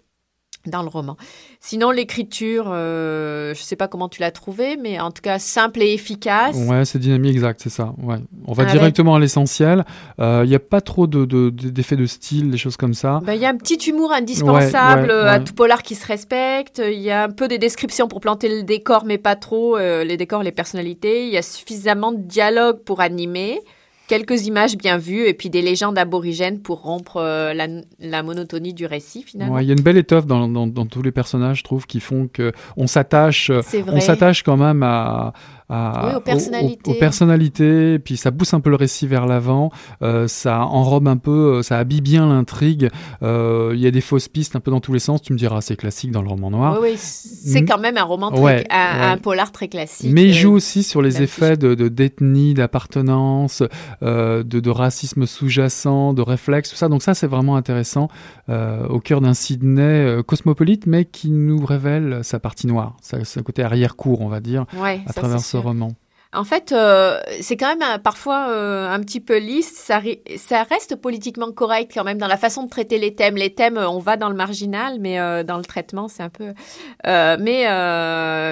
dans 0.67 0.83
le 0.83 0.89
roman. 0.89 1.17
Sinon, 1.59 1.91
l'écriture, 1.91 2.67
euh, 2.69 3.55
je 3.55 3.63
sais 3.63 3.77
pas 3.77 3.89
comment 3.89 4.09
tu 4.09 4.21
l'as 4.21 4.31
trouvé, 4.31 4.77
mais 4.77 5.01
en 5.01 5.11
tout 5.11 5.23
cas 5.23 5.39
simple 5.39 5.83
et 5.83 5.93
efficace. 5.95 6.57
Ouais, 6.57 6.85
c'est 6.85 6.99
dynamique, 6.99 7.33
exact, 7.33 7.61
c'est 7.63 7.71
ça. 7.71 7.95
Ouais. 8.03 8.17
On 8.47 8.53
va 8.53 8.67
directement 8.67 9.15
à 9.15 9.19
l'essentiel. 9.19 9.85
Il 10.19 10.25
euh, 10.25 10.47
n'y 10.47 10.55
a 10.55 10.59
pas 10.59 10.81
trop 10.81 11.07
d'effets 11.07 11.97
de, 11.97 12.03
de, 12.03 12.07
style, 12.07 12.51
des 12.51 12.59
choses 12.59 12.77
comme 12.77 12.95
ça. 12.95 13.21
Il 13.23 13.27
bah, 13.27 13.35
y 13.35 13.47
a 13.47 13.49
un 13.49 13.57
petit 13.57 13.77
humour 13.89 14.13
indispensable 14.13 15.11
à 15.11 15.41
tout 15.41 15.55
polar 15.55 15.83
qui 15.83 15.95
se 15.95 16.07
respecte. 16.07 16.83
Il 16.85 17.01
y 17.01 17.11
a 17.11 17.25
un 17.25 17.31
peu 17.31 17.49
des 17.49 17.59
descriptions 17.59 18.09
pour 18.09 18.21
planter 18.21 18.49
le 18.49 18.63
décor, 18.63 19.05
mais 19.07 19.19
pas 19.19 19.37
trop 19.37 19.77
euh, 19.77 20.05
les 20.05 20.17
décors, 20.17 20.43
les 20.43 20.53
personnalités. 20.53 21.27
Il 21.27 21.33
y 21.33 21.39
a 21.39 21.43
suffisamment 21.43 22.13
de 22.13 22.19
dialogue 22.19 22.81
pour 22.85 23.01
animer 23.01 23.61
quelques 24.11 24.47
images 24.49 24.77
bien 24.77 24.99
vues 24.99 25.29
et 25.29 25.35
puis 25.35 25.51
des 25.51 25.63
légendes 25.63 25.97
aborigènes 25.97 26.59
pour 26.59 26.83
rompre 26.83 27.19
euh, 27.19 27.55
la, 27.55 28.23
monotonie 28.25 28.75
du 28.75 28.85
récit 28.85 29.23
finalement. 29.23 29.61
Il 29.61 29.69
y 29.69 29.71
a 29.71 29.75
une 29.75 29.83
belle 29.83 29.99
étoffe 29.99 30.27
dans, 30.27 30.49
dans, 30.49 30.87
tous 30.87 31.03
les 31.03 31.13
personnages, 31.13 31.59
je 31.59 31.65
trouve, 31.65 31.87
qui 31.87 32.01
font 32.01 32.29
que 32.31 32.51
on 32.77 32.89
s'attache, 32.89 33.53
on 33.87 34.01
s'attache 34.01 34.43
quand 34.43 34.57
même 34.57 34.83
à, 34.83 35.33
aux, 35.71 36.21
personnalités. 36.21 36.91
Aux, 36.91 36.95
personnalités. 36.95 37.99
puis 37.99 38.17
ça 38.17 38.33
pousse 38.33 38.55
un 38.55 38.61
peu 38.61 38.71
le 38.71 38.77
récit 38.77 39.07
vers 39.07 39.27
l'avant, 39.27 39.71
euh, 40.03 40.27
ça 40.29 40.65
enrobe 40.65 41.07
un 41.09 41.17
peu, 41.17 41.59
euh, 41.59 41.63
ça 41.63 41.79
habille 41.79 42.01
bien 42.01 42.29
l'intrigue. 42.29 42.89
Euh, 43.23 43.73
il 43.75 43.81
y 43.81 43.87
a 43.87 43.91
des 43.91 44.01
fausses 44.01 44.29
pistes 44.29 44.57
un 44.57 44.61
peu 44.61 44.71
dans 44.71 44.81
tous 44.81 44.93
les 44.93 44.99
sens. 44.99 45.23
Tu 45.23 45.33
me 45.33 45.39
diras, 45.39 45.61
c'est 45.61 45.77
classique 45.77 46.11
dans 46.11 46.23
le 46.23 46.29
roman 46.29 46.51
noir. 46.51 46.79
Oui, 46.81 46.91
oui 46.93 46.97
c'est 46.99 47.65
quand 47.65 47.79
même 47.79 47.97
un 47.97 48.03
roman, 48.03 48.31
très, 48.31 48.67
un, 48.71 49.17
polar 49.19 49.53
très 49.53 49.69
classique. 49.69 50.11
Mais 50.13 50.25
il 50.25 50.35
joue 50.35 50.53
aussi 50.53 50.83
sur 50.83 51.03
les 51.03 51.23
effets 51.23 51.57
de 51.57 51.75
d'ethnie, 51.89 52.55
d'appartenance, 52.55 53.63
de, 54.03 54.43
de, 54.43 54.71
racisme 54.71 55.27
sous-jacent, 55.27 56.13
de 56.13 56.23
réflexe, 56.23 56.71
tout 56.71 56.77
ça. 56.77 56.89
Donc 56.89 57.03
ça, 57.03 57.15
c'est 57.15 57.27
vraiment 57.27 57.57
intéressant 57.57 58.09
au 58.49 58.99
cœur 59.01 59.21
d'un 59.21 59.35
Sydney 59.35 60.23
cosmopolite, 60.27 60.87
mais 60.87 61.05
qui 61.05 61.31
nous 61.31 61.65
révèle 61.65 62.21
sa 62.23 62.39
partie 62.39 62.67
noire, 62.67 62.97
sa, 63.01 63.43
côté 63.43 63.63
arrière-cour, 63.63 64.21
on 64.21 64.29
va 64.29 64.41
dire, 64.41 64.67
à 65.07 65.13
travers 65.13 65.41
ce 65.41 65.57
roman. 65.61 65.93
En 66.33 66.45
fait, 66.45 66.71
euh, 66.71 67.19
c'est 67.41 67.57
quand 67.57 67.75
même 67.75 67.99
parfois 68.03 68.51
euh, 68.51 68.89
un 68.89 69.01
petit 69.01 69.19
peu 69.19 69.39
lisse. 69.39 69.73
Ça, 69.75 70.01
ça, 70.37 70.63
reste 70.63 70.95
politiquement 70.95 71.51
correct 71.51 71.91
quand 71.93 72.05
même 72.05 72.19
dans 72.19 72.29
la 72.29 72.37
façon 72.37 72.63
de 72.63 72.71
traiter 72.71 72.99
les 72.99 73.17
thèmes. 73.17 73.35
Les 73.35 73.53
thèmes, 73.53 73.77
on 73.77 73.99
va 73.99 74.17
dans 74.17 74.29
le 74.29 74.37
marginal, 74.37 74.99
mais 75.01 75.17
dans 75.43 75.57
le 75.57 75.65
traitement, 75.65 76.07
c'est 76.07 76.23
un 76.23 76.29
peu. 76.29 76.55
mais 77.05 77.65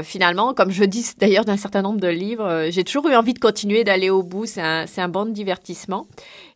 finalement, 0.02 0.54
comme 0.54 0.72
je 0.72 0.82
dis 0.82 1.06
d'ailleurs 1.18 1.44
d'un 1.44 1.56
certain 1.56 1.82
nombre 1.82 2.00
de 2.00 2.08
livres, 2.08 2.66
j'ai 2.70 2.82
toujours 2.82 3.08
eu 3.08 3.14
envie 3.14 3.34
de 3.34 3.38
continuer 3.38 3.84
d'aller 3.84 4.10
au 4.10 4.24
bout. 4.24 4.46
C'est 4.46 4.60
un, 4.60 4.86
un 4.96 5.08
bon 5.08 5.32
divertissement. 5.32 6.08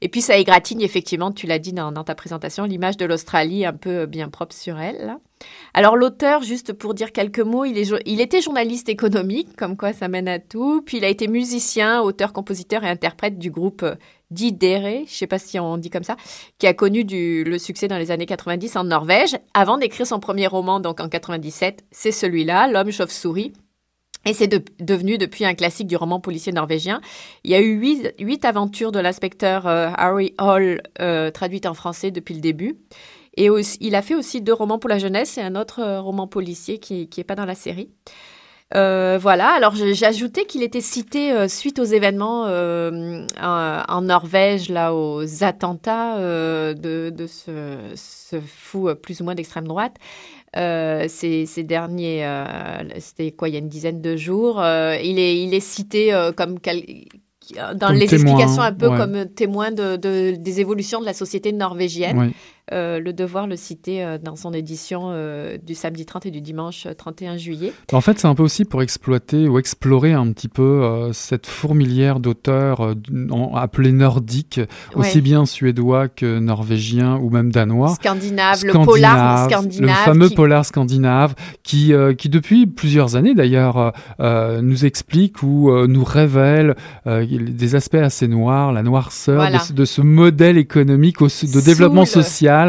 Et 0.02 0.08
puis 0.08 0.20
ça 0.20 0.36
égratigne 0.36 0.82
effectivement, 0.82 1.30
tu 1.30 1.46
l'as 1.46 1.60
dit 1.60 1.72
dans, 1.72 1.92
ta 2.02 2.16
présentation, 2.16 2.64
l'image 2.64 2.96
de 2.96 3.04
l'Australie 3.04 3.64
un 3.64 3.72
peu 3.72 4.04
bien 4.06 4.28
propre 4.28 4.52
sur 4.52 4.80
elle. 4.80 5.16
Alors 5.74 5.96
l'auteur, 5.96 6.42
juste 6.42 6.72
pour 6.72 6.94
dire 6.94 7.12
quelques 7.12 7.38
mots, 7.38 7.64
il, 7.64 8.20
était 8.20 8.40
journaliste 8.40 8.88
économique, 8.88 9.54
comme 9.56 9.76
quoi 9.76 9.92
ça 9.92 10.08
mène 10.08 10.26
à 10.26 10.40
tout. 10.40 10.82
Puis 10.82 10.96
il 10.96 11.04
a 11.04 11.08
été 11.08 11.28
musicien, 11.28 12.00
auteur, 12.02 12.32
compositeur 12.32 12.82
et 12.82 12.88
interprète 12.88 13.38
du 13.38 13.52
groupe 13.52 13.84
euh, 13.84 13.94
Didere, 14.32 15.04
je 15.06 15.12
sais 15.12 15.26
pas 15.28 15.38
si 15.38 15.60
on 15.60 15.76
dit 15.76 15.90
comme 15.90 16.04
ça, 16.04 16.16
qui 16.58 16.66
a 16.66 16.74
connu 16.74 17.04
le 17.04 17.58
succès 17.58 17.86
dans 17.86 17.98
les 17.98 18.10
années 18.10 18.26
90 18.26 18.76
en 18.76 18.84
Norvège, 18.84 19.36
avant 19.54 19.78
d'écrire 19.78 20.06
son 20.06 20.18
premier 20.18 20.48
roman, 20.48 20.80
donc 20.80 21.00
en 21.00 21.08
97. 21.08 21.84
C'est 21.92 22.12
celui-là, 22.12 22.66
L'homme 22.66 22.90
chauve-souris. 22.90 23.52
Et 24.24 24.34
c'est 24.34 24.48
devenu 24.80 25.18
depuis 25.18 25.44
un 25.44 25.54
classique 25.54 25.88
du 25.88 25.96
roman 25.96 26.20
policier 26.20 26.52
norvégien. 26.52 27.00
Il 27.44 27.50
y 27.50 27.54
a 27.54 27.60
eu 27.60 27.74
huit, 28.18 28.44
aventures 28.44 28.92
de 28.92 29.00
l'inspecteur 29.00 29.66
euh, 29.66 29.88
Harry 29.96 30.34
Hall 30.38 30.80
euh, 31.00 31.30
traduites 31.30 31.66
en 31.66 31.74
français 31.74 32.10
depuis 32.10 32.34
le 32.34 32.40
début. 32.40 32.76
Et 33.36 33.48
il 33.80 33.94
a 33.94 34.02
fait 34.02 34.14
aussi 34.14 34.42
deux 34.42 34.52
romans 34.52 34.78
pour 34.78 34.90
la 34.90 34.98
jeunesse 34.98 35.38
et 35.38 35.40
un 35.40 35.56
autre 35.56 35.80
euh, 35.80 36.00
roman 36.00 36.26
policier 36.26 36.78
qui 36.78 37.08
n'est 37.16 37.24
pas 37.24 37.34
dans 37.34 37.46
la 37.46 37.54
série. 37.54 37.90
Voilà, 38.74 39.50
alors 39.50 39.74
ajouté 40.02 40.46
qu'il 40.46 40.62
était 40.62 40.80
cité 40.80 41.46
suite 41.46 41.78
aux 41.78 41.84
événements 41.84 42.44
en, 42.44 44.00
Norvège, 44.00 44.70
là, 44.70 44.94
aux 44.94 45.44
attentats 45.44 46.16
de, 46.72 47.26
ce, 47.26 48.40
fou 48.40 48.88
plus 48.94 49.20
ou 49.20 49.24
moins 49.24 49.34
d'extrême 49.34 49.68
droite. 49.68 49.96
Ces, 50.54 51.46
ces, 51.46 51.62
derniers, 51.62 52.26
c'était 52.98 53.32
quoi, 53.32 53.48
il 53.48 53.52
y 53.52 53.56
a 53.56 53.60
une 53.60 53.68
dizaine 53.68 54.00
de 54.00 54.16
jours. 54.16 54.56
il, 54.58 55.18
est, 55.18 55.42
il 55.42 55.54
est 55.54 55.60
cité 55.60 56.12
comme 56.36 56.58
dans 57.74 57.88
les 57.90 58.02
explications 58.02 58.62
un 58.62 58.72
peu 58.72 58.88
comme 58.88 59.26
témoin 59.26 59.70
de, 59.70 59.96
des 59.96 60.60
évolutions 60.60 61.00
de 61.00 61.06
la 61.06 61.14
société 61.14 61.52
norvégienne. 61.52 62.32
Euh, 62.72 63.00
le 63.00 63.12
Devoir 63.12 63.46
le 63.46 63.56
citer 63.56 64.02
euh, 64.02 64.16
dans 64.16 64.36
son 64.36 64.52
édition 64.52 65.10
euh, 65.10 65.58
du 65.58 65.74
samedi 65.74 66.06
30 66.06 66.26
et 66.26 66.30
du 66.30 66.40
dimanche 66.40 66.86
31 66.96 67.36
juillet. 67.36 67.72
En 67.92 68.00
fait, 68.00 68.18
c'est 68.18 68.26
un 68.26 68.34
peu 68.34 68.42
aussi 68.42 68.64
pour 68.64 68.82
exploiter 68.82 69.48
ou 69.48 69.58
explorer 69.58 70.12
un 70.12 70.32
petit 70.32 70.48
peu 70.48 71.10
cette 71.12 71.46
fourmilière 71.46 72.20
d'auteurs 72.20 72.94
appelés 73.54 73.92
nordiques, 73.92 74.60
aussi 74.94 75.20
bien 75.20 75.44
suédois 75.44 76.08
que 76.08 76.38
norvégiens 76.38 77.16
ou 77.16 77.30
même 77.30 77.52
danois. 77.52 77.94
Scandinave, 77.94 78.64
le 78.64 78.72
polar 78.72 79.50
scandinave. 79.50 79.88
Le 79.90 80.04
fameux 80.04 80.30
polar 80.30 80.64
scandinave 80.64 81.34
qui, 81.62 81.92
qui 82.16 82.28
depuis 82.28 82.66
plusieurs 82.66 83.16
années 83.16 83.34
d'ailleurs 83.34 83.92
nous 84.18 84.84
explique 84.84 85.42
ou 85.42 85.70
nous 85.86 86.04
révèle 86.04 86.76
des 87.06 87.74
aspects 87.74 87.94
assez 87.96 88.28
noirs, 88.28 88.72
la 88.72 88.82
noirceur 88.82 89.50
de, 89.74 89.84
ce 89.84 90.00
modèle 90.00 90.56
économique 90.56 91.18
de 91.20 91.60
développement 91.60 92.06
social 92.06 92.61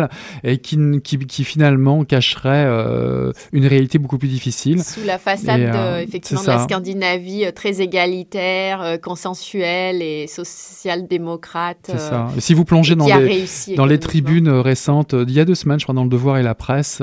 et 0.43 0.57
qui, 0.57 0.77
qui, 1.01 1.43
finalement 1.43 2.03
cacherait 2.03 2.65
euh, 2.67 3.31
une 3.51 3.65
réalité 3.65 3.97
beaucoup 3.97 4.17
plus 4.17 4.27
difficile. 4.27 4.83
Sous 4.83 5.03
la 5.05 5.17
façade 5.17 5.61
euh, 5.61 5.99
effectivement 5.99 6.41
de 6.41 6.47
la 6.47 6.59
Scandinavie 6.59 7.45
euh, 7.45 7.51
très 7.51 7.81
égalitaire, 7.81 8.97
consensuelle 9.01 10.01
et 10.01 10.27
social-démocrate. 10.27 11.77
C'est 11.83 11.99
ça. 11.99 12.27
si 12.37 12.53
vous 12.53 12.65
plongez 12.65 12.95
dans 12.95 13.07
les, 13.07 13.45
dans 13.75 13.85
les 13.85 13.99
tribunes 13.99 14.49
récentes, 14.49 15.13
il 15.13 15.33
y 15.33 15.39
a 15.39 15.45
deux 15.45 15.55
semaines, 15.55 15.79
je 15.79 15.85
crois, 15.85 15.95
dans 15.95 16.03
le 16.03 16.09
Devoir 16.09 16.37
et 16.37 16.43
la 16.43 16.55
presse, 16.55 17.01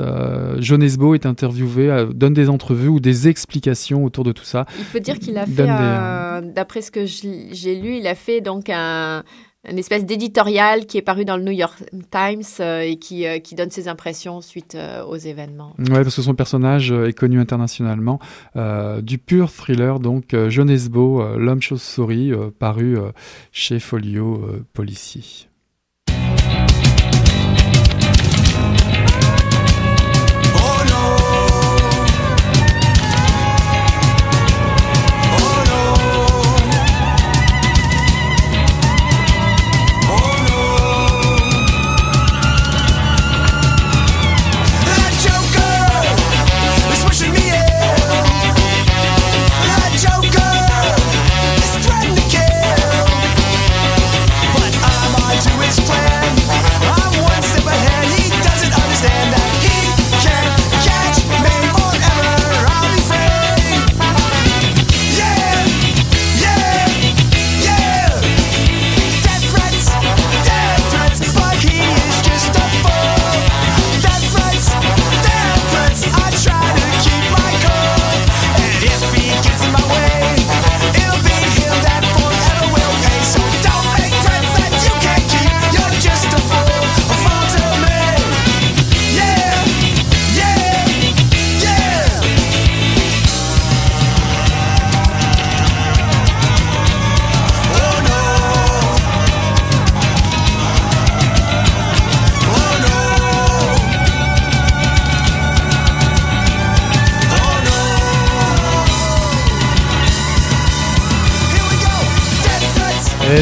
John 0.59 0.81
Esbo 0.81 1.15
est 1.15 1.25
interviewé, 1.25 2.05
donne 2.13 2.33
des 2.33 2.49
entrevues 2.49 2.87
ou 2.87 2.99
des 2.99 3.27
explications 3.27 4.03
autour 4.05 4.23
de 4.23 4.31
tout 4.31 4.45
ça. 4.45 4.65
Il 4.79 4.85
faut 4.85 4.99
dire 4.99 5.19
qu'il 5.19 5.37
a 5.37 5.45
fait, 5.45 5.67
d'après 6.53 6.81
ce 6.81 6.91
que 6.91 7.05
j'ai 7.05 7.75
lu, 7.75 7.97
il 7.97 8.07
a 8.07 8.15
fait 8.15 8.41
donc 8.41 8.69
un 8.69 9.23
une 9.69 9.77
espèce 9.77 10.05
d'éditorial 10.05 10.85
qui 10.85 10.97
est 10.97 11.03
paru 11.03 11.23
dans 11.23 11.37
le 11.37 11.43
New 11.43 11.51
York 11.51 11.83
Times 12.09 12.41
euh, 12.59 12.81
et 12.81 12.97
qui, 12.97 13.27
euh, 13.27 13.39
qui, 13.39 13.53
donne 13.55 13.69
ses 13.69 13.87
impressions 13.87 14.41
suite 14.41 14.75
euh, 14.75 15.03
aux 15.03 15.17
événements. 15.17 15.75
Oui, 15.77 15.85
parce 15.89 16.15
que 16.15 16.21
son 16.21 16.33
personnage 16.33 16.91
est 16.91 17.13
connu 17.13 17.39
internationalement. 17.39 18.19
du 19.01 19.17
pur 19.17 19.51
thriller, 19.51 19.99
donc 19.99 20.35
Jeunesse 20.49 20.89
Beau, 20.89 21.23
L'homme 21.37 21.61
chauve-souris, 21.61 22.31
paru 22.59 22.97
chez 23.51 23.79
Folio 23.79 24.41
Policier. 24.73 25.50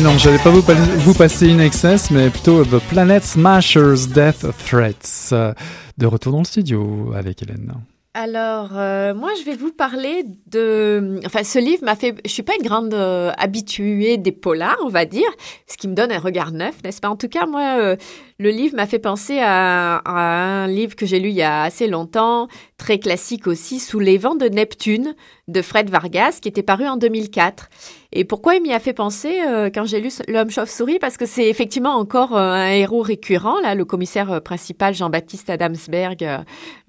Non, 0.01 0.17
j'allais 0.17 0.37
pas 0.37 0.49
vous, 0.49 1.13
passer 1.13 1.47
une 1.47 1.59
excess, 1.59 2.09
mais 2.11 2.29
plutôt 2.29 2.63
The 2.63 2.79
Planet 2.89 3.23
Smashers 3.23 4.07
Death 4.13 4.45
Threats. 4.65 5.55
De 5.97 6.05
retour 6.05 6.31
dans 6.31 6.39
le 6.39 6.45
studio 6.45 7.11
avec 7.13 7.41
Hélène. 7.41 7.73
Alors, 8.13 8.71
euh, 8.73 9.13
moi, 9.13 9.31
je 9.39 9.45
vais 9.45 9.55
vous 9.55 9.71
parler 9.71 10.25
de... 10.47 11.19
Enfin, 11.25 11.43
ce 11.43 11.59
livre 11.59 11.83
m'a 11.83 11.95
fait... 11.95 12.15
Je 12.25 12.31
suis 12.31 12.43
pas 12.43 12.53
une 12.59 12.65
grande 12.65 12.93
euh, 12.93 13.31
habituée 13.37 14.17
des 14.17 14.31
polars, 14.31 14.79
on 14.83 14.89
va 14.89 15.05
dire, 15.05 15.29
ce 15.67 15.77
qui 15.77 15.87
me 15.87 15.93
donne 15.93 16.11
un 16.11 16.19
regard 16.19 16.51
neuf, 16.51 16.75
n'est-ce 16.83 17.01
pas? 17.01 17.09
En 17.09 17.15
tout 17.15 17.27
cas, 17.27 17.45
moi, 17.45 17.79
euh, 17.79 17.95
le 18.39 18.51
livre 18.51 18.75
m'a 18.77 18.87
fait 18.87 18.99
penser 18.99 19.39
à, 19.41 20.01
un 20.05 20.67
livre 20.67 20.95
que 20.95 21.05
j'ai 21.05 21.19
lu 21.19 21.29
il 21.29 21.35
y 21.35 21.41
a 21.41 21.63
assez 21.63 21.87
longtemps, 21.87 22.47
très 22.77 22.97
classique 22.97 23.47
aussi, 23.47 23.79
Sous 23.79 23.99
les 23.99 24.17
vents 24.17 24.35
de 24.35 24.47
Neptune, 24.47 25.13
de 25.49 25.61
Fred 25.61 25.89
Vargas, 25.89 26.39
qui 26.41 26.47
était 26.47 26.63
paru 26.63 26.87
en 26.87 26.95
2004. 26.95 27.69
Et 28.11 28.23
pourquoi 28.23 28.55
il 28.55 28.63
m'y 28.63 28.73
a 28.73 28.79
fait 28.79 28.93
penser 28.93 29.39
euh, 29.45 29.69
quand 29.71 29.85
j'ai 29.85 29.99
lu 29.99 30.09
L'homme 30.27 30.49
chauve-souris? 30.49 30.97
Parce 30.97 31.15
que 31.17 31.27
c'est 31.27 31.47
effectivement 31.47 31.95
encore 31.95 32.35
euh, 32.35 32.53
un 32.53 32.71
héros 32.71 33.01
récurrent, 33.01 33.59
là, 33.61 33.75
le 33.75 33.85
commissaire 33.85 34.31
euh, 34.31 34.39
principal 34.39 34.95
Jean-Baptiste 34.95 35.49
Adamsberg, 35.51 36.25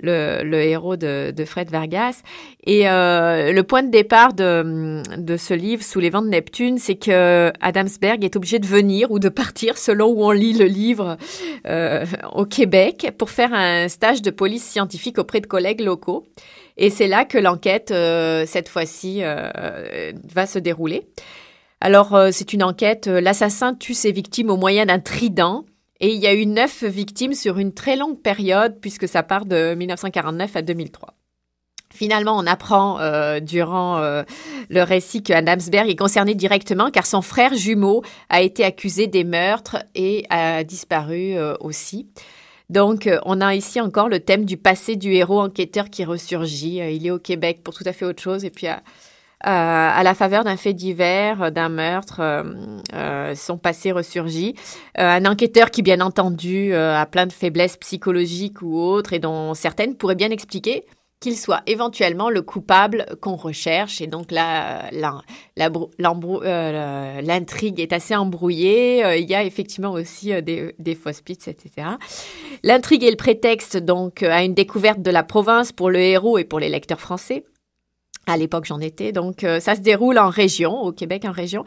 le, 0.02 0.54
héros 0.54 0.96
de, 0.96 1.30
de, 1.30 1.44
Fred 1.44 1.70
Vargas. 1.70 2.22
Et 2.64 2.84
le 2.84 3.60
point 3.62 3.82
de 3.82 3.90
départ 3.90 4.32
de, 4.32 5.02
de 5.16 5.36
ce 5.36 5.52
livre, 5.52 5.82
Sous 5.82 6.00
les 6.00 6.10
vents 6.10 6.22
de 6.22 6.28
Neptune, 6.28 6.78
c'est 6.78 6.96
que 6.96 7.52
Adamsberg 7.60 8.24
est 8.24 8.36
obligé 8.36 8.58
de 8.58 8.66
venir 8.66 9.10
ou 9.10 9.18
de 9.18 9.28
partir, 9.28 9.76
selon 9.76 10.08
où 10.08 10.24
on 10.24 10.30
lit 10.30 10.54
le 10.54 10.66
livre, 10.66 11.16
au 12.32 12.44
Québec, 12.44 13.12
pour 13.18 13.30
faire 13.30 13.52
un 13.52 13.88
stage 13.88 14.22
de 14.22 14.30
police 14.30 14.64
scientifique 14.64 15.18
auprès 15.18 15.40
de 15.40 15.46
collègues 15.46 15.80
locaux. 15.80 16.24
Et 16.76 16.90
c'est 16.90 17.08
là 17.08 17.24
que 17.24 17.38
l'enquête, 17.38 17.92
cette 18.46 18.68
fois-ci, 18.68 19.22
va 19.22 20.46
se 20.46 20.58
dérouler. 20.58 21.06
Alors, 21.80 22.18
c'est 22.32 22.52
une 22.52 22.62
enquête. 22.62 23.06
L'assassin 23.06 23.74
tue 23.74 23.94
ses 23.94 24.12
victimes 24.12 24.50
au 24.50 24.56
moyen 24.56 24.86
d'un 24.86 24.98
trident. 24.98 25.64
Et 26.02 26.14
il 26.14 26.20
y 26.20 26.26
a 26.26 26.32
eu 26.32 26.46
neuf 26.46 26.82
victimes 26.82 27.34
sur 27.34 27.58
une 27.58 27.74
très 27.74 27.94
longue 27.94 28.22
période, 28.22 28.78
puisque 28.80 29.06
ça 29.06 29.22
part 29.22 29.44
de 29.44 29.74
1949 29.74 30.56
à 30.56 30.62
2003. 30.62 31.14
Finalement, 31.92 32.36
on 32.36 32.46
apprend 32.46 33.00
euh, 33.00 33.40
durant 33.40 33.98
euh, 33.98 34.22
le 34.68 34.82
récit 34.82 35.24
que 35.24 35.32
Adamsberg 35.32 35.90
est 35.90 35.96
concerné 35.96 36.36
directement 36.36 36.90
car 36.90 37.04
son 37.04 37.20
frère 37.20 37.54
jumeau 37.54 38.02
a 38.28 38.42
été 38.42 38.64
accusé 38.64 39.08
des 39.08 39.24
meurtres 39.24 39.76
et 39.96 40.24
a 40.30 40.62
disparu 40.62 41.34
euh, 41.34 41.54
aussi. 41.58 42.06
Donc, 42.68 43.10
on 43.24 43.40
a 43.40 43.56
ici 43.56 43.80
encore 43.80 44.08
le 44.08 44.20
thème 44.20 44.44
du 44.44 44.56
passé 44.56 44.94
du 44.94 45.12
héros 45.12 45.40
enquêteur 45.40 45.90
qui 45.90 46.04
ressurgit. 46.04 46.76
il 46.94 47.04
est 47.04 47.10
au 47.10 47.18
Québec 47.18 47.64
pour 47.64 47.74
tout 47.74 47.82
à 47.84 47.92
fait 47.92 48.04
autre 48.04 48.22
chose 48.22 48.44
et 48.44 48.50
puis 48.50 48.68
à, 48.68 48.80
à 49.40 50.02
la 50.04 50.14
faveur 50.14 50.44
d'un 50.44 50.56
fait 50.56 50.72
divers, 50.72 51.50
d'un 51.50 51.68
meurtre, 51.68 52.20
son 53.34 53.58
passé 53.58 53.90
ressurgit. 53.90 54.54
un 54.94 55.26
enquêteur 55.26 55.72
qui, 55.72 55.82
bien 55.82 56.00
entendu, 56.00 56.72
a 56.72 57.04
plein 57.06 57.26
de 57.26 57.32
faiblesses 57.32 57.76
psychologiques 57.76 58.62
ou 58.62 58.78
autres 58.78 59.14
et 59.14 59.18
dont 59.18 59.52
certaines 59.54 59.96
pourraient 59.96 60.14
bien 60.14 60.30
expliquer 60.30 60.84
qu'il 61.20 61.36
soit 61.36 61.60
éventuellement 61.66 62.30
le 62.30 62.40
coupable 62.40 63.04
qu'on 63.20 63.36
recherche. 63.36 64.00
Et 64.00 64.06
donc 64.06 64.32
là, 64.32 64.90
euh, 64.90 67.20
l'intrigue 67.20 67.78
est 67.78 67.92
assez 67.92 68.16
embrouillée. 68.16 69.04
Euh, 69.04 69.16
il 69.16 69.28
y 69.28 69.34
a 69.34 69.44
effectivement 69.44 69.92
aussi 69.92 70.32
euh, 70.32 70.40
des, 70.40 70.74
des 70.78 70.94
fausses 70.94 71.20
pistes, 71.20 71.46
etc. 71.46 71.88
L'intrigue 72.62 73.04
est 73.04 73.10
le 73.10 73.16
prétexte 73.16 73.76
donc 73.76 74.22
à 74.22 74.42
une 74.42 74.54
découverte 74.54 75.02
de 75.02 75.10
la 75.10 75.22
province 75.22 75.72
pour 75.72 75.90
le 75.90 75.98
héros 75.98 76.38
et 76.38 76.44
pour 76.44 76.58
les 76.58 76.70
lecteurs 76.70 77.00
français. 77.00 77.44
À 78.26 78.38
l'époque, 78.38 78.64
j'en 78.64 78.80
étais. 78.80 79.12
Donc, 79.12 79.46
ça 79.60 79.74
se 79.74 79.80
déroule 79.80 80.18
en 80.18 80.28
région, 80.28 80.82
au 80.82 80.92
Québec 80.92 81.24
en 81.24 81.32
région 81.32 81.64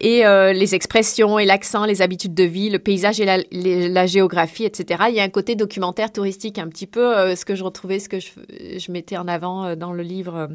et 0.00 0.24
euh, 0.24 0.52
les 0.52 0.74
expressions 0.74 1.38
et 1.38 1.44
l'accent, 1.44 1.84
les 1.84 2.00
habitudes 2.00 2.34
de 2.34 2.44
vie, 2.44 2.70
le 2.70 2.78
paysage 2.78 3.20
et 3.20 3.26
la, 3.26 4.06
géographie, 4.06 4.64
etc. 4.64 5.04
Il 5.10 5.14
y 5.14 5.20
a 5.20 5.22
un 5.22 5.28
côté 5.28 5.54
documentaire 5.54 6.10
touristique, 6.10 6.58
un 6.58 6.68
petit 6.68 6.86
peu 6.86 7.16
euh, 7.16 7.36
ce 7.36 7.44
que 7.44 7.54
je 7.54 7.62
retrouvais, 7.62 7.98
ce 7.98 8.08
que 8.08 8.18
je, 8.18 8.90
mettais 8.90 9.18
en 9.18 9.28
avant 9.28 9.66
euh, 9.66 9.76
dans 9.76 9.92
le 9.92 10.02
livre 10.02 10.48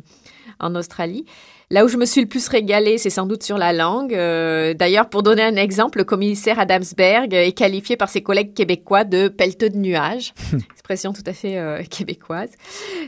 en 0.59 0.75
Australie. 0.75 1.25
Là 1.71 1.83
où 1.83 1.87
je 1.87 1.97
me 1.97 2.05
suis 2.05 2.21
le 2.21 2.27
plus 2.27 2.47
régalée, 2.47 2.99
c'est 2.99 3.09
sans 3.09 3.25
doute 3.25 3.41
sur 3.41 3.57
la 3.57 3.73
langue. 3.73 4.11
D'ailleurs, 4.11 5.09
pour 5.09 5.23
donner 5.23 5.41
un 5.41 5.55
exemple, 5.55 5.97
le 5.97 6.03
commissaire 6.03 6.59
Adamsberg 6.59 7.33
est 7.33 7.53
qualifié 7.53 7.97
par 7.97 8.09
ses 8.09 8.21
collègues 8.21 8.53
québécois 8.53 9.03
de 9.03 9.29
pelleteux 9.29 9.71
de 9.71 9.77
nuages, 9.77 10.35
expression 10.71 11.11
tout 11.11 11.23
à 11.25 11.33
fait 11.33 11.87
québécoise. 11.89 12.51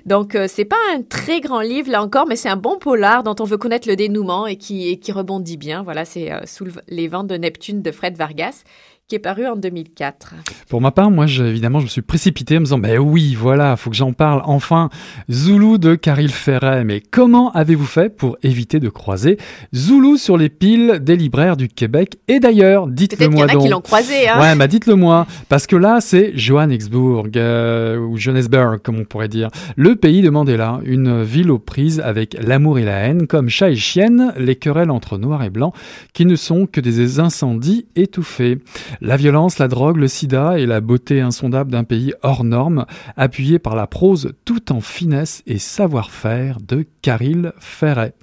Donc, 0.08 0.36
c'est 0.48 0.66
pas 0.66 0.76
un 0.96 1.04
très 1.04 1.40
grand 1.40 1.62
livre 1.62 1.92
là 1.92 2.02
encore, 2.02 2.26
mais 2.28 2.36
c'est 2.36 2.50
un 2.50 2.56
bon 2.58 2.80
polar 2.80 3.22
dont 3.22 3.36
on 3.40 3.44
veut 3.44 3.58
connaître 3.58 3.88
le 3.88 3.96
dénouement 3.96 4.48
et 4.48 4.56
qui, 4.56 4.90
et 4.90 4.98
qui 5.00 5.12
rebondit 5.12 5.58
bien. 5.58 5.84
Voilà, 5.84 6.06
c'est 6.06 6.32
euh, 6.32 6.42
sous 6.46 6.66
les 6.88 7.08
vents 7.08 7.24
de 7.24 7.36
Neptune 7.36 7.82
de 7.82 7.92
Fred 7.92 8.18
Vargas 8.18 8.64
qui 9.08 9.16
est 9.16 9.20
paru 9.20 9.48
en 9.48 9.56
2004. 9.56 10.36
Pour 10.68 10.82
ma 10.82 10.92
part, 10.92 11.10
moi, 11.10 11.28
évidemment, 11.28 11.80
je 11.80 11.86
me 11.86 11.90
suis 11.90 12.02
précipité 12.02 12.58
en 12.58 12.60
me 12.60 12.66
disant, 12.66 12.78
ben 12.78 13.00
oui, 13.00 13.36
voilà, 13.36 13.78
faut 13.78 13.90
que 13.90 13.96
j'en 13.96 14.12
parle 14.12 14.42
enfin. 14.44 14.90
Zoulou 15.32 15.78
de 15.78 15.96
Caril 15.96 16.30
Ferret. 16.30 16.84
Mais 16.84 17.00
comment 17.00 17.50
avez-vous 17.54 17.86
fait 17.86 18.10
pour 18.10 18.38
éviter 18.44 18.82
de 18.82 18.90
croiser 18.90 19.38
Zoulou 19.74 20.18
sur 20.18 20.36
les 20.36 20.50
piles 20.50 21.00
des 21.02 21.16
libraires 21.16 21.56
du 21.56 21.70
Québec? 21.70 22.18
Et 22.28 22.42
d'ailleurs, 22.42 22.88
dites-le 22.88 23.30
moi 23.30 23.48
donc. 23.48 23.50
Il 23.50 23.54
y 23.54 23.56
en 23.56 23.60
a 23.60 23.64
qui 23.64 23.72
l'ont 23.72 23.82
croisé, 23.82 24.28
hein 24.28 24.42
Ouais, 24.42 24.56
bah 24.56 24.68
dites-le 24.68 24.96
moi. 24.96 25.26
Parce 25.48 25.68
que 25.68 25.78
là, 25.78 26.00
c'est 26.02 26.38
Johannesburg, 26.38 27.30
euh, 27.38 27.98
ou 27.98 28.18
Johannesburg, 28.18 28.80
comme 28.84 29.00
on 29.00 29.06
pourrait 29.06 29.30
dire. 29.30 29.48
Le 29.78 29.96
pays 29.96 30.22
de 30.22 30.30
Mandela, 30.30 30.82
une 30.84 31.24
ville 31.24 31.50
aux 31.50 31.60
prises 31.60 32.02
avec 32.02 32.36
l'amour 32.46 32.78
et 32.78 32.84
la 32.84 32.98
haine, 32.98 33.26
comme 33.26 33.48
chat 33.48 33.70
et 33.70 33.76
chienne, 33.78 34.34
les 34.38 34.58
querelles 34.58 34.92
entre 34.92 35.18
noir 35.18 35.44
et 35.46 35.50
blanc, 35.50 35.72
qui 36.12 36.26
ne 36.26 36.36
sont 36.36 36.66
que 36.66 36.82
des 36.82 37.22
incendies 37.22 37.86
étouffés. 37.96 38.58
La 39.02 39.18
violence, 39.18 39.60
la 39.60 39.68
drogue, 39.68 39.98
le 39.98 40.08
sida 40.08 40.60
et 40.60 40.66
la 40.66 40.82
beauté 40.82 41.22
insondable 41.22 41.72
d'un 41.72 41.84
pays 41.84 42.14
hors 42.24 42.44
norme, 42.44 42.86
appuyé 43.16 43.60
par 43.60 43.76
la 43.76 43.88
prose 43.88 44.34
tout 44.46 44.72
en 44.72 44.82
finesse 44.82 45.44
et 45.46 45.60
savoir-faire 45.60 46.58
de 46.66 46.86
Caril 47.02 47.54
Ferret. 47.60 48.14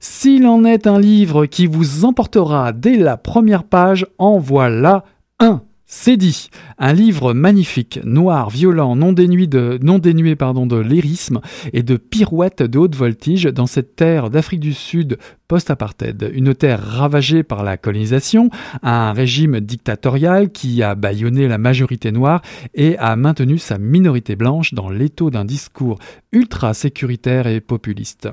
S'il 0.00 0.46
en 0.46 0.64
est 0.64 0.86
un 0.86 1.00
livre 1.00 1.46
qui 1.46 1.66
vous 1.66 2.04
emportera 2.04 2.72
dès 2.72 2.96
la 2.96 3.16
première 3.16 3.64
page, 3.64 4.06
en 4.18 4.38
voilà 4.38 5.04
un. 5.40 5.62
C'est 5.88 6.16
dit. 6.16 6.48
Un 6.78 6.92
livre 6.92 7.32
magnifique, 7.32 8.00
noir, 8.04 8.50
violent, 8.50 8.96
non 8.96 9.12
dénué 9.12 9.46
de, 9.46 9.78
non 9.82 10.00
dénué, 10.00 10.34
pardon, 10.34 10.66
de 10.66 10.76
lyrisme 10.76 11.40
et 11.72 11.84
de 11.84 11.96
pirouettes 11.96 12.62
de 12.62 12.78
haute 12.78 12.96
voltige 12.96 13.44
dans 13.44 13.66
cette 13.66 13.94
terre 13.94 14.28
d'Afrique 14.28 14.60
du 14.60 14.74
Sud 14.74 15.16
post-apartheid. 15.48 16.30
Une 16.34 16.54
terre 16.54 16.82
ravagée 16.82 17.42
par 17.42 17.64
la 17.64 17.76
colonisation, 17.76 18.50
un 18.82 19.12
régime 19.12 19.60
dictatorial 19.60 20.50
qui 20.50 20.82
a 20.82 20.94
bâillonné 20.94 21.48
la 21.48 21.58
majorité 21.58 22.12
noire 22.12 22.42
et 22.74 22.96
a 22.98 23.16
maintenu 23.16 23.58
sa 23.58 23.78
minorité 23.78 24.36
blanche 24.36 24.74
dans 24.74 24.90
l'étau 24.90 25.30
d'un 25.30 25.44
discours 25.44 25.98
ultra 26.32 26.74
sécuritaire 26.74 27.46
et 27.46 27.60
populiste. 27.60 28.28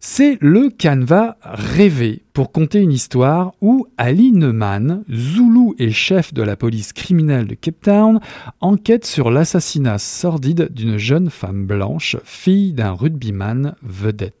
C'est 0.00 0.38
le 0.40 0.70
canevas 0.70 1.36
rêvé 1.42 2.22
pour 2.32 2.52
conter 2.52 2.80
une 2.80 2.92
histoire 2.92 3.52
où 3.60 3.86
Ali 3.98 4.32
Neumann, 4.32 5.04
Zoulou 5.12 5.74
et 5.78 5.90
chef 5.90 6.32
de 6.32 6.42
la 6.42 6.56
police 6.56 6.94
criminelle 6.94 7.46
de 7.46 7.54
Cape 7.54 7.82
Town, 7.82 8.20
enquête 8.60 9.04
sur 9.04 9.30
l'assassinat 9.30 9.98
sordide 9.98 10.70
d'une 10.72 10.96
jeune 10.96 11.28
femme 11.28 11.66
blanche, 11.66 12.16
fille 12.24 12.72
d'un 12.72 12.92
rugbyman 12.92 13.74
vedette. 13.82 14.39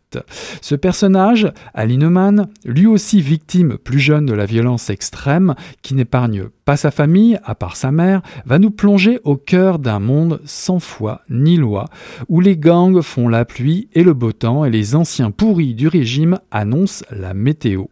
Ce 0.60 0.74
personnage, 0.74 1.52
Ali 1.74 1.98
Neumann, 1.98 2.48
lui 2.64 2.86
aussi 2.86 3.20
victime 3.20 3.78
plus 3.78 3.98
jeune 3.98 4.26
de 4.26 4.32
la 4.32 4.46
violence 4.46 4.90
extrême, 4.90 5.54
qui 5.82 5.94
n'épargne 5.94 6.44
pas 6.64 6.76
sa 6.76 6.90
famille, 6.90 7.38
à 7.44 7.54
part 7.54 7.76
sa 7.76 7.92
mère, 7.92 8.22
va 8.44 8.58
nous 8.58 8.70
plonger 8.70 9.20
au 9.24 9.36
cœur 9.36 9.78
d'un 9.78 10.00
monde 10.00 10.40
sans 10.44 10.80
foi 10.80 11.22
ni 11.30 11.56
loi, 11.56 11.86
où 12.28 12.40
les 12.40 12.56
gangs 12.56 13.00
font 13.02 13.28
la 13.28 13.44
pluie 13.44 13.88
et 13.92 14.02
le 14.02 14.14
beau 14.14 14.32
temps 14.32 14.64
et 14.64 14.70
les 14.70 14.94
anciens 14.94 15.30
pourris 15.30 15.74
du 15.74 15.88
régime 15.88 16.38
annoncent 16.50 17.04
la 17.10 17.34
météo. 17.34 17.84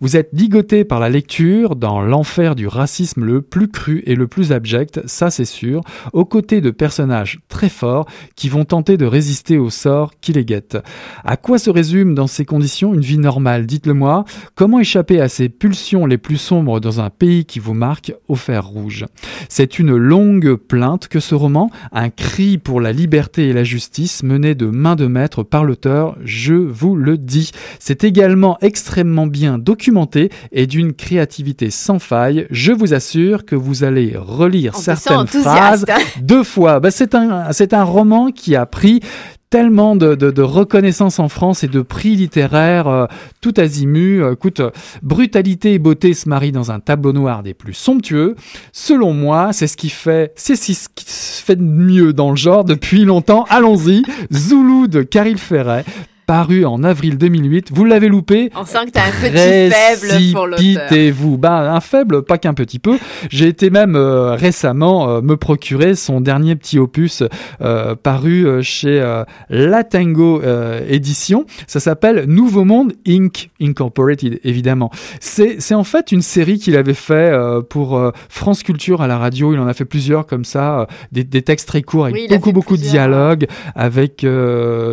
Vous 0.00 0.16
êtes 0.16 0.30
ligoté 0.32 0.84
par 0.84 1.00
la 1.00 1.08
lecture 1.08 1.76
dans 1.76 2.00
l'enfer 2.00 2.54
du 2.54 2.66
racisme 2.66 3.24
le 3.24 3.42
plus 3.42 3.68
cru 3.68 4.02
et 4.06 4.14
le 4.14 4.26
plus 4.26 4.52
abject, 4.52 5.00
ça 5.06 5.30
c'est 5.30 5.44
sûr, 5.44 5.82
aux 6.12 6.24
côtés 6.24 6.60
de 6.60 6.70
personnages 6.70 7.40
très 7.48 7.68
forts 7.68 8.06
qui 8.36 8.48
vont 8.48 8.64
tenter 8.64 8.96
de 8.96 9.06
résister 9.06 9.58
au 9.58 9.70
sort 9.70 10.12
qui 10.20 10.32
les 10.32 10.44
guette. 10.44 10.78
À 11.24 11.36
quoi 11.36 11.58
se 11.58 11.70
résume 11.70 12.14
dans 12.14 12.26
ces 12.26 12.44
conditions 12.44 12.94
une 12.94 13.00
vie 13.00 13.18
normale? 13.18 13.66
Dites-le 13.66 13.94
moi. 13.94 14.24
Comment 14.54 14.80
échapper 14.80 15.20
à 15.20 15.28
ces 15.28 15.48
pulsions 15.48 16.06
les 16.06 16.18
plus 16.18 16.36
sombres 16.36 16.80
dans 16.80 17.00
un 17.00 17.10
pays 17.10 17.44
qui 17.44 17.58
vous 17.58 17.74
marque 17.74 18.12
au 18.28 18.34
fer 18.34 18.64
rouge? 18.64 19.06
C'est 19.48 19.78
une 19.78 19.94
longue 19.94 20.54
plainte 20.54 21.08
que 21.08 21.20
ce 21.20 21.34
roman, 21.34 21.70
un 21.92 22.10
cri 22.10 22.58
pour 22.58 22.80
la 22.80 22.92
liberté 22.92 23.48
et 23.48 23.52
la 23.52 23.64
justice 23.64 24.22
mené 24.22 24.54
de 24.54 24.66
main 24.66 24.96
de 24.96 25.06
maître 25.06 25.42
par 25.42 25.64
l'auteur, 25.64 26.16
je 26.24 26.54
vous 26.54 26.96
le 26.96 27.18
dis. 27.18 27.50
C'est 27.78 28.04
également 28.04 28.58
extrêmement 28.60 29.26
bien 29.26 29.58
documenté 29.60 30.30
et 30.52 30.66
d'une 30.66 30.92
créativité 30.92 31.70
sans 31.70 31.98
faille. 31.98 32.46
Je 32.50 32.72
vous 32.72 32.94
assure 32.94 33.44
que 33.44 33.56
vous 33.56 33.84
allez 33.84 34.14
relire 34.16 34.74
certaines 34.74 35.26
phrases 35.26 35.86
deux 36.20 36.44
fois. 36.44 36.80
Bah, 36.80 36.90
c'est 36.90 37.14
un, 37.14 37.52
c'est 37.52 37.74
un 37.74 37.84
roman 37.84 38.30
qui 38.30 38.56
a 38.56 38.66
pris 38.66 39.00
tellement 39.50 39.96
de, 39.96 40.42
reconnaissance 40.42 41.18
en 41.18 41.28
France 41.28 41.64
et 41.64 41.68
de 41.68 41.82
prix 41.82 42.14
littéraires 42.14 42.86
euh, 42.86 43.06
tout 43.40 43.52
azimut. 43.56 44.22
Euh, 44.22 44.34
écoute, 44.34 44.62
brutalité 45.02 45.74
et 45.74 45.78
beauté 45.80 46.14
se 46.14 46.28
marient 46.28 46.52
dans 46.52 46.70
un 46.70 46.78
tableau 46.78 47.12
noir 47.12 47.42
des 47.42 47.52
plus 47.52 47.74
somptueux. 47.74 48.36
Selon 48.72 49.12
moi, 49.12 49.52
c'est 49.52 49.66
ce 49.66 49.76
qui 49.76 49.90
fait, 49.90 50.32
c'est 50.36 50.54
ce 50.54 50.88
qui 50.94 51.04
se 51.04 51.42
fait 51.42 51.56
de 51.56 51.62
mieux 51.62 52.12
dans 52.12 52.30
le 52.30 52.36
genre 52.36 52.64
depuis 52.64 53.04
longtemps. 53.04 53.44
Allons-y, 53.50 54.02
Zoulou 54.32 54.86
de 54.86 55.02
Caril 55.02 55.38
Ferret 55.38 55.84
paru 56.30 56.64
en 56.64 56.84
avril 56.84 57.18
2008. 57.18 57.70
Vous 57.72 57.84
l'avez 57.84 58.06
loupé. 58.06 58.52
On 58.54 58.64
sent 58.64 58.86
que 58.86 58.90
t'as 58.92 59.06
un 59.06 59.10
petit 59.10 59.32
faible 59.32 60.32
pour 60.32 60.46
l'auteur. 60.46 61.12
vous 61.12 61.36
Bah, 61.36 61.74
un 61.74 61.80
faible, 61.80 62.22
pas 62.22 62.38
qu'un 62.38 62.54
petit 62.54 62.78
peu. 62.78 62.98
J'ai 63.30 63.48
été 63.48 63.68
même 63.68 63.96
euh, 63.96 64.36
récemment 64.36 65.10
euh, 65.10 65.22
me 65.22 65.36
procurer 65.36 65.96
son 65.96 66.20
dernier 66.20 66.54
petit 66.54 66.78
opus 66.78 67.24
euh, 67.62 67.96
paru 67.96 68.62
chez 68.62 69.02
Latango 69.48 70.40
Édition. 70.88 71.46
Ça 71.66 71.80
s'appelle 71.80 72.26
Nouveau 72.28 72.64
Monde 72.64 72.92
Inc. 73.08 73.50
Incorporated, 73.60 74.38
évidemment. 74.44 74.92
C'est 75.18 75.74
en 75.74 75.82
fait 75.82 76.12
une 76.12 76.22
série 76.22 76.60
qu'il 76.60 76.76
avait 76.76 76.94
fait 76.94 77.36
pour 77.68 78.00
France 78.28 78.62
Culture 78.62 79.02
à 79.02 79.08
la 79.08 79.18
radio. 79.18 79.52
Il 79.52 79.58
en 79.58 79.66
a 79.66 79.74
fait 79.74 79.84
plusieurs 79.84 80.26
comme 80.26 80.44
ça, 80.44 80.86
des, 81.10 81.24
textes 81.42 81.66
très 81.66 81.82
courts 81.82 82.04
avec 82.04 82.28
beaucoup, 82.28 82.52
beaucoup 82.52 82.76
de 82.76 82.82
dialogues, 82.82 83.48
avec 83.74 84.24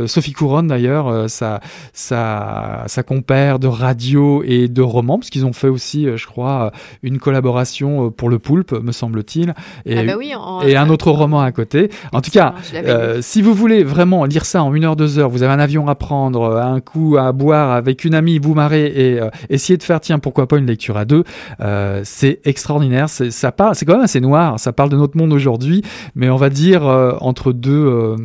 Sophie 0.08 0.34
Couronne 0.34 0.66
d'ailleurs 0.66 1.27
sa, 1.28 1.60
sa, 1.94 2.84
sa 2.88 3.04
compère 3.04 3.60
de 3.60 3.68
radio 3.68 4.44
et 4.46 4.68
de 4.68 4.82
roman, 4.82 5.18
parce 5.20 5.30
qu'ils 5.30 5.46
ont 5.46 5.54
fait 5.54 5.68
aussi, 5.68 6.08
je 6.16 6.26
crois, 6.26 6.72
une 7.04 7.20
collaboration 7.20 8.12
pour 8.12 8.30
le 8.30 8.40
poulpe, 8.40 8.72
me 8.72 8.92
semble-t-il, 8.92 9.54
et, 9.86 9.98
Ah 9.98 10.04
bah 10.04 10.14
oui, 10.18 10.34
en- 10.36 10.62
euh, 10.62 10.68
et 10.68 10.76
un 10.76 10.90
autre 10.90 11.12
roman 11.12 11.42
à 11.42 11.52
côté. 11.52 11.90
En 12.14 12.22
tout 12.22 12.32
cas, 12.32 12.54
euh, 12.74 13.20
si 13.22 13.42
vous 13.42 13.54
voulez 13.54 13.84
vraiment 13.84 14.26
lire 14.26 14.46
ça 14.46 14.64
en 14.64 14.74
une 14.74 14.84
heure, 14.86 14.96
deux 14.96 15.20
heures, 15.20 15.30
vous 15.30 15.44
avez 15.44 15.54
un 15.54 15.60
avion 15.60 15.88
à 15.88 15.96
prendre, 15.96 16.42
euh, 16.44 16.62
un 16.62 16.80
coup 16.80 17.18
à 17.18 17.32
boire 17.32 17.72
avec 17.72 18.06
une 18.06 18.14
amie, 18.16 18.40
vous 18.40 18.54
marrez 18.54 18.86
et 18.88 19.20
euh, 19.20 19.30
essayez 19.50 19.78
de 19.78 19.84
faire, 19.84 20.00
tiens, 20.00 20.20
pourquoi 20.20 20.48
pas 20.48 20.58
une 20.58 20.66
lecture 20.68 20.98
à 20.98 21.06
deux, 21.06 21.24
euh, 21.62 22.02
c'est 22.04 22.40
extraordinaire. 22.46 23.10
C'est, 23.10 23.32
ça 23.32 23.52
parle, 23.52 23.76
c'est 23.76 23.86
quand 23.86 23.94
même 23.94 24.04
assez 24.04 24.22
noir. 24.22 24.60
Ça 24.60 24.72
parle 24.74 24.90
de 24.90 24.98
notre 24.98 25.18
monde 25.18 25.34
aujourd'hui, 25.34 25.82
mais 26.16 26.30
on 26.30 26.36
va 26.38 26.50
dire 26.50 26.86
euh, 26.88 27.14
entre 27.22 27.52
deux, 27.54 27.72
euh, 27.72 28.16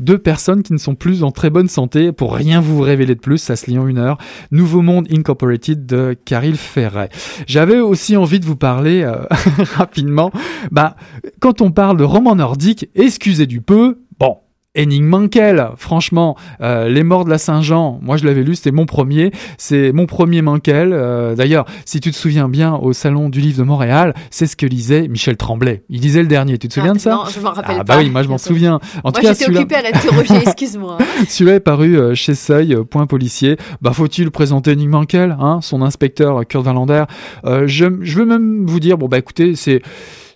deux 0.00 0.18
personnes 0.18 0.62
qui 0.62 0.72
ne 0.72 0.78
sont 0.78 0.94
plus 0.94 1.22
en 1.24 1.30
très 1.30 1.50
bonne 1.50 1.68
santé. 1.68 2.12
Pour 2.12 2.32
rien 2.42 2.60
vous 2.60 2.80
révéler 2.80 3.14
de 3.14 3.20
plus, 3.20 3.38
ça 3.38 3.56
se 3.56 3.70
lit 3.70 3.78
en 3.78 3.86
une 3.86 3.98
heure. 3.98 4.18
Nouveau 4.50 4.82
Monde 4.82 5.06
Incorporated 5.10 5.86
de 5.86 6.16
Caril 6.24 6.56
Ferret. 6.56 7.08
J'avais 7.46 7.78
aussi 7.78 8.16
envie 8.16 8.40
de 8.40 8.44
vous 8.44 8.56
parler 8.56 9.02
euh, 9.02 9.24
rapidement. 9.76 10.30
Bah, 10.70 10.96
quand 11.40 11.60
on 11.60 11.70
parle 11.70 11.96
de 11.96 12.04
roman 12.04 12.34
nordique, 12.34 12.88
excusez 12.94 13.46
du 13.46 13.60
peu, 13.60 13.98
bon. 14.18 14.38
Henning 14.74 15.04
Mankell, 15.04 15.68
franchement, 15.76 16.34
euh, 16.62 16.88
Les 16.88 17.02
Morts 17.02 17.26
de 17.26 17.30
la 17.30 17.36
Saint-Jean, 17.36 17.98
moi 18.00 18.16
je 18.16 18.24
l'avais 18.24 18.42
lu, 18.42 18.54
c'était 18.54 18.70
mon 18.70 18.86
premier, 18.86 19.30
c'est 19.58 19.92
mon 19.92 20.06
premier 20.06 20.40
Mankell. 20.40 20.92
Euh, 20.94 21.34
D'ailleurs, 21.34 21.66
si 21.84 22.00
tu 22.00 22.10
te 22.10 22.16
souviens 22.16 22.48
bien, 22.48 22.74
au 22.76 22.94
Salon 22.94 23.28
du 23.28 23.40
Livre 23.42 23.58
de 23.58 23.64
Montréal, 23.64 24.14
c'est 24.30 24.46
ce 24.46 24.56
que 24.56 24.64
lisait 24.64 25.08
Michel 25.08 25.36
Tremblay. 25.36 25.82
Il 25.90 26.00
lisait 26.00 26.22
le 26.22 26.26
dernier, 26.28 26.56
tu 26.56 26.68
te 26.68 26.72
souviens 26.74 26.92
Ah, 26.92 26.96
de 26.96 27.00
ça 27.00 27.10
Non, 27.10 27.24
je 27.34 27.38
m'en 27.40 27.50
rappelle 27.50 27.76
Ah 27.80 27.84
pas. 27.84 27.96
bah 27.96 28.02
oui, 28.02 28.08
moi 28.08 28.22
je 28.22 28.28
m'en 28.28 28.38
souviens. 28.38 28.76
En 29.04 29.10
Moi, 29.10 29.12
tout 29.12 29.20
cas, 29.20 29.34
j'étais 29.34 29.54
occupée 29.54 29.74
à 29.74 29.82
l'interroger, 29.82 30.36
excuse-moi. 30.46 30.96
celui-là 31.28 31.56
est 31.56 31.60
paru 31.60 31.98
euh, 31.98 32.14
chez 32.14 32.34
Seuil, 32.34 32.72
euh, 32.74 32.82
point 32.82 33.06
policier. 33.06 33.58
Bah 33.82 33.92
faut-il 33.92 34.30
présenter 34.30 34.72
Henning 34.72 34.88
Mankell, 34.88 35.36
hein, 35.38 35.58
son 35.60 35.82
inspecteur 35.82 36.38
euh, 36.40 36.44
Kurt 36.44 36.64
Wallander? 36.64 37.04
Euh, 37.44 37.64
je, 37.66 37.84
je 38.00 38.18
veux 38.18 38.24
même 38.24 38.64
vous 38.66 38.80
dire, 38.80 38.96
bon 38.96 39.08
bah 39.08 39.18
écoutez, 39.18 39.54
c'est 39.54 39.82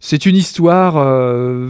c'est 0.07 0.25
une 0.25 0.37
histoire 0.37 0.99
euh, 0.99 1.69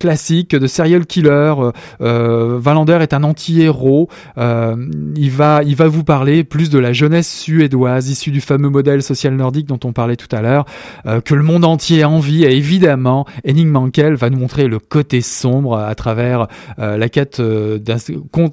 classique 0.00 0.56
de 0.56 0.66
serial 0.66 1.04
killer. 1.04 1.52
Euh, 2.00 2.58
Wallander 2.64 2.98
est 3.02 3.12
un 3.12 3.24
anti-héros. 3.24 4.08
Euh, 4.38 4.74
il 5.14 5.30
va, 5.30 5.62
il 5.64 5.76
va 5.76 5.86
vous 5.86 6.02
parler 6.02 6.44
plus 6.44 6.70
de 6.70 6.78
la 6.78 6.94
jeunesse 6.94 7.30
suédoise 7.30 8.08
issue 8.08 8.30
du 8.30 8.40
fameux 8.40 8.70
modèle 8.70 9.02
social 9.02 9.34
nordique 9.34 9.66
dont 9.66 9.80
on 9.84 9.92
parlait 9.92 10.16
tout 10.16 10.34
à 10.34 10.40
l'heure, 10.40 10.64
euh, 11.04 11.20
que 11.20 11.34
le 11.34 11.42
monde 11.42 11.66
entier 11.66 12.06
envie. 12.06 12.44
Et 12.44 12.56
évidemment, 12.56 13.26
Henning 13.46 13.68
Mankell 13.68 14.14
va 14.14 14.30
nous 14.30 14.38
montrer 14.38 14.66
le 14.66 14.78
côté 14.78 15.20
sombre 15.20 15.76
à 15.76 15.94
travers 15.94 16.46
euh, 16.78 16.96
la 16.96 17.10
quête 17.10 17.38
euh, 17.38 17.78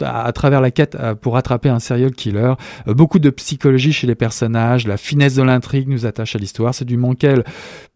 à, 0.01 0.31
travers 0.33 0.59
la 0.59 0.71
quête 0.71 0.97
pour 1.21 1.37
attraper 1.37 1.69
un 1.69 1.79
serial 1.79 2.11
killer. 2.11 2.55
Beaucoup 2.85 3.19
de 3.19 3.29
psychologie 3.29 3.93
chez 3.93 4.07
les 4.07 4.15
personnages, 4.15 4.87
la 4.87 4.97
finesse 4.97 5.35
de 5.35 5.43
l'intrigue 5.43 5.87
nous 5.87 6.05
attache 6.05 6.35
à 6.35 6.39
l'histoire. 6.39 6.75
C'est 6.75 6.83
du 6.83 6.97
Mankell 6.97 7.45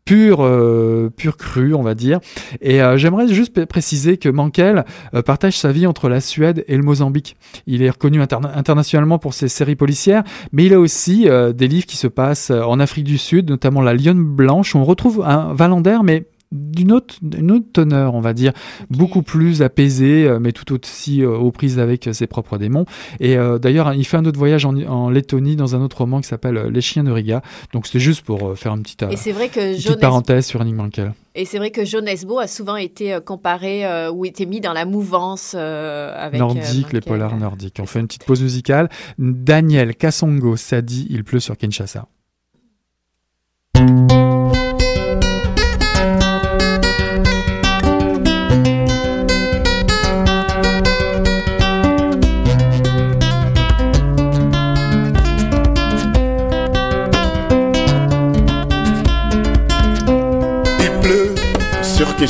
pur, 0.06 0.44
euh, 0.44 1.10
pur 1.16 1.36
cru, 1.36 1.74
on 1.74 1.82
va 1.82 1.96
dire. 1.96 2.20
Et 2.62 2.82
euh, 2.82 2.98
j'aimerais 2.98 3.28
juste 3.28 3.66
préciser 3.66 4.18
que 4.18 4.30
Mankell 4.30 4.86
euh, 5.14 5.22
partage 5.24 5.58
sa 5.58 5.72
vie 5.72 5.88
entre 5.88 6.10
la 6.10 6.22
Suède 6.22 6.64
et 6.68 6.78
le 6.78 6.84
Mozambique. 6.84 7.36
Il 7.66 7.82
est 7.82 7.90
reconnu 7.90 8.22
interna- 8.22 8.56
internationalement 8.56 9.18
pour 9.18 9.34
ses 9.34 9.48
séries 9.48 9.76
policières, 9.76 10.24
mais 10.52 10.66
il 10.66 10.74
a 10.74 10.80
aussi 10.80 11.28
euh, 11.28 11.54
des 11.54 11.68
livres 11.68 11.88
qui 11.88 11.98
se 11.98 12.08
passent 12.08 12.52
euh, 12.52 12.62
en 12.62 12.80
Afrique 12.80 13.06
du 13.06 13.18
Sud, 13.18 13.50
notamment 13.50 13.82
La 13.82 13.96
Lionne 13.96 14.24
Blanche, 14.24 14.76
où 14.76 14.78
on 14.78 14.86
retrouve 14.86 15.24
un 15.26 15.54
Valander, 15.54 15.98
mais 16.04 16.26
d'une 16.52 16.92
autre, 16.92 17.16
autre 17.24 17.66
teneur, 17.74 18.14
on 18.16 18.22
va 18.22 18.34
dire, 18.34 18.54
beaucoup 18.90 19.22
plus 19.22 19.62
apaisé, 19.62 20.26
euh, 20.26 20.40
mais 20.40 20.52
tout 20.52 20.74
aussi 20.74 21.22
euh, 21.22 21.36
aux 21.36 21.52
prises 21.52 21.80
avec 21.80 22.08
euh, 22.08 22.14
ses 22.14 22.28
propres 22.28 22.58
démons. 22.58 22.86
Et 23.20 23.38
euh, 23.38 23.58
d'ailleurs, 23.60 23.94
il 23.94 24.06
fait 24.06 24.18
un 24.18 24.26
autre 24.26 24.40
voyage 24.40 24.66
en, 24.66 24.76
en 24.84 25.10
Lettonie 25.10 25.56
dans 25.56 25.76
un 25.76 25.82
autre 25.82 25.98
roman 25.98 26.22
qui 26.22 26.28
s'appelle 26.28 26.68
Les 26.72 26.82
chiens 26.82 27.04
de 27.04 27.12
Riga. 27.12 27.42
Donc 27.74 27.88
c'était 27.88 28.00
juste 28.00 28.22
pour 28.22 28.58
faire 28.58 28.74
une 28.74 28.84
petite, 28.84 29.04
Et 29.12 29.18
c'est 29.18 29.32
vrai 29.32 29.50
que 29.50 29.76
Jonas 29.76 29.98
parenthèse 29.98 30.46
sur 30.46 30.62
Henning 30.62 30.76
Mankell. 30.76 31.14
Et 31.38 31.44
c'est 31.44 31.58
vrai 31.58 31.70
que 31.70 31.84
John 31.84 32.08
Esbo 32.08 32.40
a 32.40 32.48
souvent 32.48 32.78
été 32.78 33.18
comparé 33.24 33.86
euh, 33.86 34.10
ou 34.10 34.24
été 34.24 34.46
mis 34.46 34.62
dans 34.62 34.72
la 34.72 34.86
mouvance 34.86 35.54
euh, 35.58 36.16
avec. 36.18 36.40
Nordique, 36.40 36.94
les 36.94 37.02
polars 37.02 37.36
nordiques. 37.36 37.78
On 37.82 37.86
fait 37.86 38.00
une 38.00 38.08
petite 38.08 38.24
pause 38.24 38.42
musicale. 38.42 38.90
Daniel 39.20 39.96
Kassongo 39.96 40.56
Sadi, 40.56 41.08
Il 41.10 41.26
pleut 41.26 41.42
sur 41.42 41.58
Kinshasa. 41.58 42.08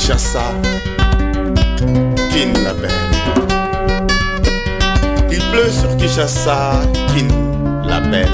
Kinshasa, 0.05 0.53
Kin 2.29 2.53
la 2.63 2.73
belle. 2.75 2.91
Il 5.31 5.39
pleut 5.39 5.71
sur 5.71 5.97
Kinshasa, 5.97 6.73
Kin 7.07 7.25
la 7.87 8.01
belle. 8.01 8.29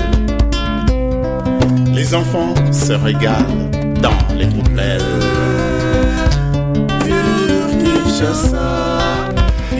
Les 1.93 2.13
enfants 2.13 2.53
se 2.73 2.91
régalent 2.91 3.69
dans 4.01 4.35
les 4.37 4.47
poubelles. 4.47 5.01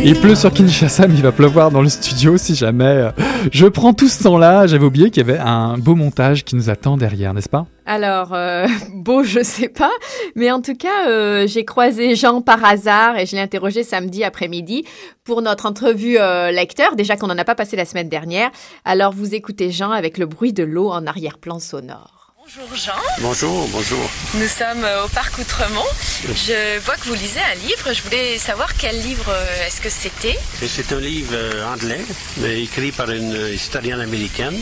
Il 0.02 0.16
pleut 0.16 0.36
sur 0.36 0.54
Kinshasa, 0.54 1.08
mais 1.10 1.16
il 1.16 1.24
va 1.24 1.34
pleuvoir 1.34 1.72
dans 1.72 1.82
le 1.82 1.90
studio 1.90 2.38
si 2.38 2.56
jamais. 2.56 3.10
Je 3.52 3.66
prends 3.66 3.94
tout 3.94 4.08
ce 4.08 4.24
temps-là. 4.24 4.68
J'avais 4.68 4.86
oublié 4.86 5.10
qu'il 5.10 5.26
y 5.26 5.30
avait 5.30 5.40
un 5.40 5.78
beau 5.78 5.96
montage 5.96 6.44
qui 6.44 6.56
nous 6.56 6.70
attend 6.70 6.98
derrière, 6.98 7.34
n'est-ce 7.34 7.50
pas? 7.50 7.66
Alors, 7.86 8.34
euh, 8.34 8.68
beau, 8.94 9.24
je 9.24 9.44
sais 9.44 9.70
pas, 9.70 9.92
mais 10.36 10.52
en 10.52 10.62
tout 10.62 10.76
cas, 10.76 11.08
euh, 11.08 11.48
j'ai 11.48 11.66
croisé 11.66 12.16
Jean 12.16 12.42
par 12.42 12.64
hasard 12.64 13.18
et 13.18 13.26
je 13.26 13.36
l'ai 13.36 13.42
interrogé 13.42 13.84
samedi 13.84 14.24
après-midi 14.24 14.86
pour 15.24 15.42
notre 15.42 15.66
entrevue 15.66 16.18
euh, 16.20 16.52
lecteur, 16.52 16.96
déjà 16.96 17.18
qu'on 17.18 17.28
n'en 17.28 17.38
a 17.38 17.44
pas 17.44 17.56
passé 17.56 17.76
la 17.76 17.86
semaine 17.86 18.10
dernière. 18.10 18.52
Alors, 18.86 19.14
vous 19.14 19.34
écoutez 19.34 19.72
Jean 19.72 19.92
avec 19.92 20.18
le 20.18 20.26
bruit 20.28 20.54
de 20.54 20.64
l'eau 20.64 20.90
en 20.90 21.08
arrière-plan 21.08 21.60
sonore. 21.60 22.21
Bonjour 22.58 22.76
Jean, 22.76 23.02
Bonjour, 23.22 23.68
bonjour. 23.70 24.10
nous 24.34 24.48
sommes 24.48 24.84
euh, 24.84 25.06
au 25.06 25.08
parc 25.10 25.38
Outremont. 25.38 25.86
Je 26.26 26.80
vois 26.80 26.96
que 26.96 27.06
vous 27.06 27.14
lisez 27.14 27.40
un 27.40 27.56
livre. 27.56 27.94
Je 27.94 28.02
voulais 28.02 28.38
savoir 28.40 28.76
quel 28.76 29.00
livre 29.02 29.30
euh, 29.30 29.66
est-ce 29.68 29.80
que 29.80 29.90
c'était? 29.90 30.38
C'est 30.68 30.92
un 30.92 31.00
livre 31.00 31.32
euh, 31.34 31.66
anglais, 31.72 32.02
mais 32.38 32.62
écrit 32.62 32.92
par 32.92 33.10
une 33.12 33.36
historienne 33.54 34.02
américaine. 34.02 34.58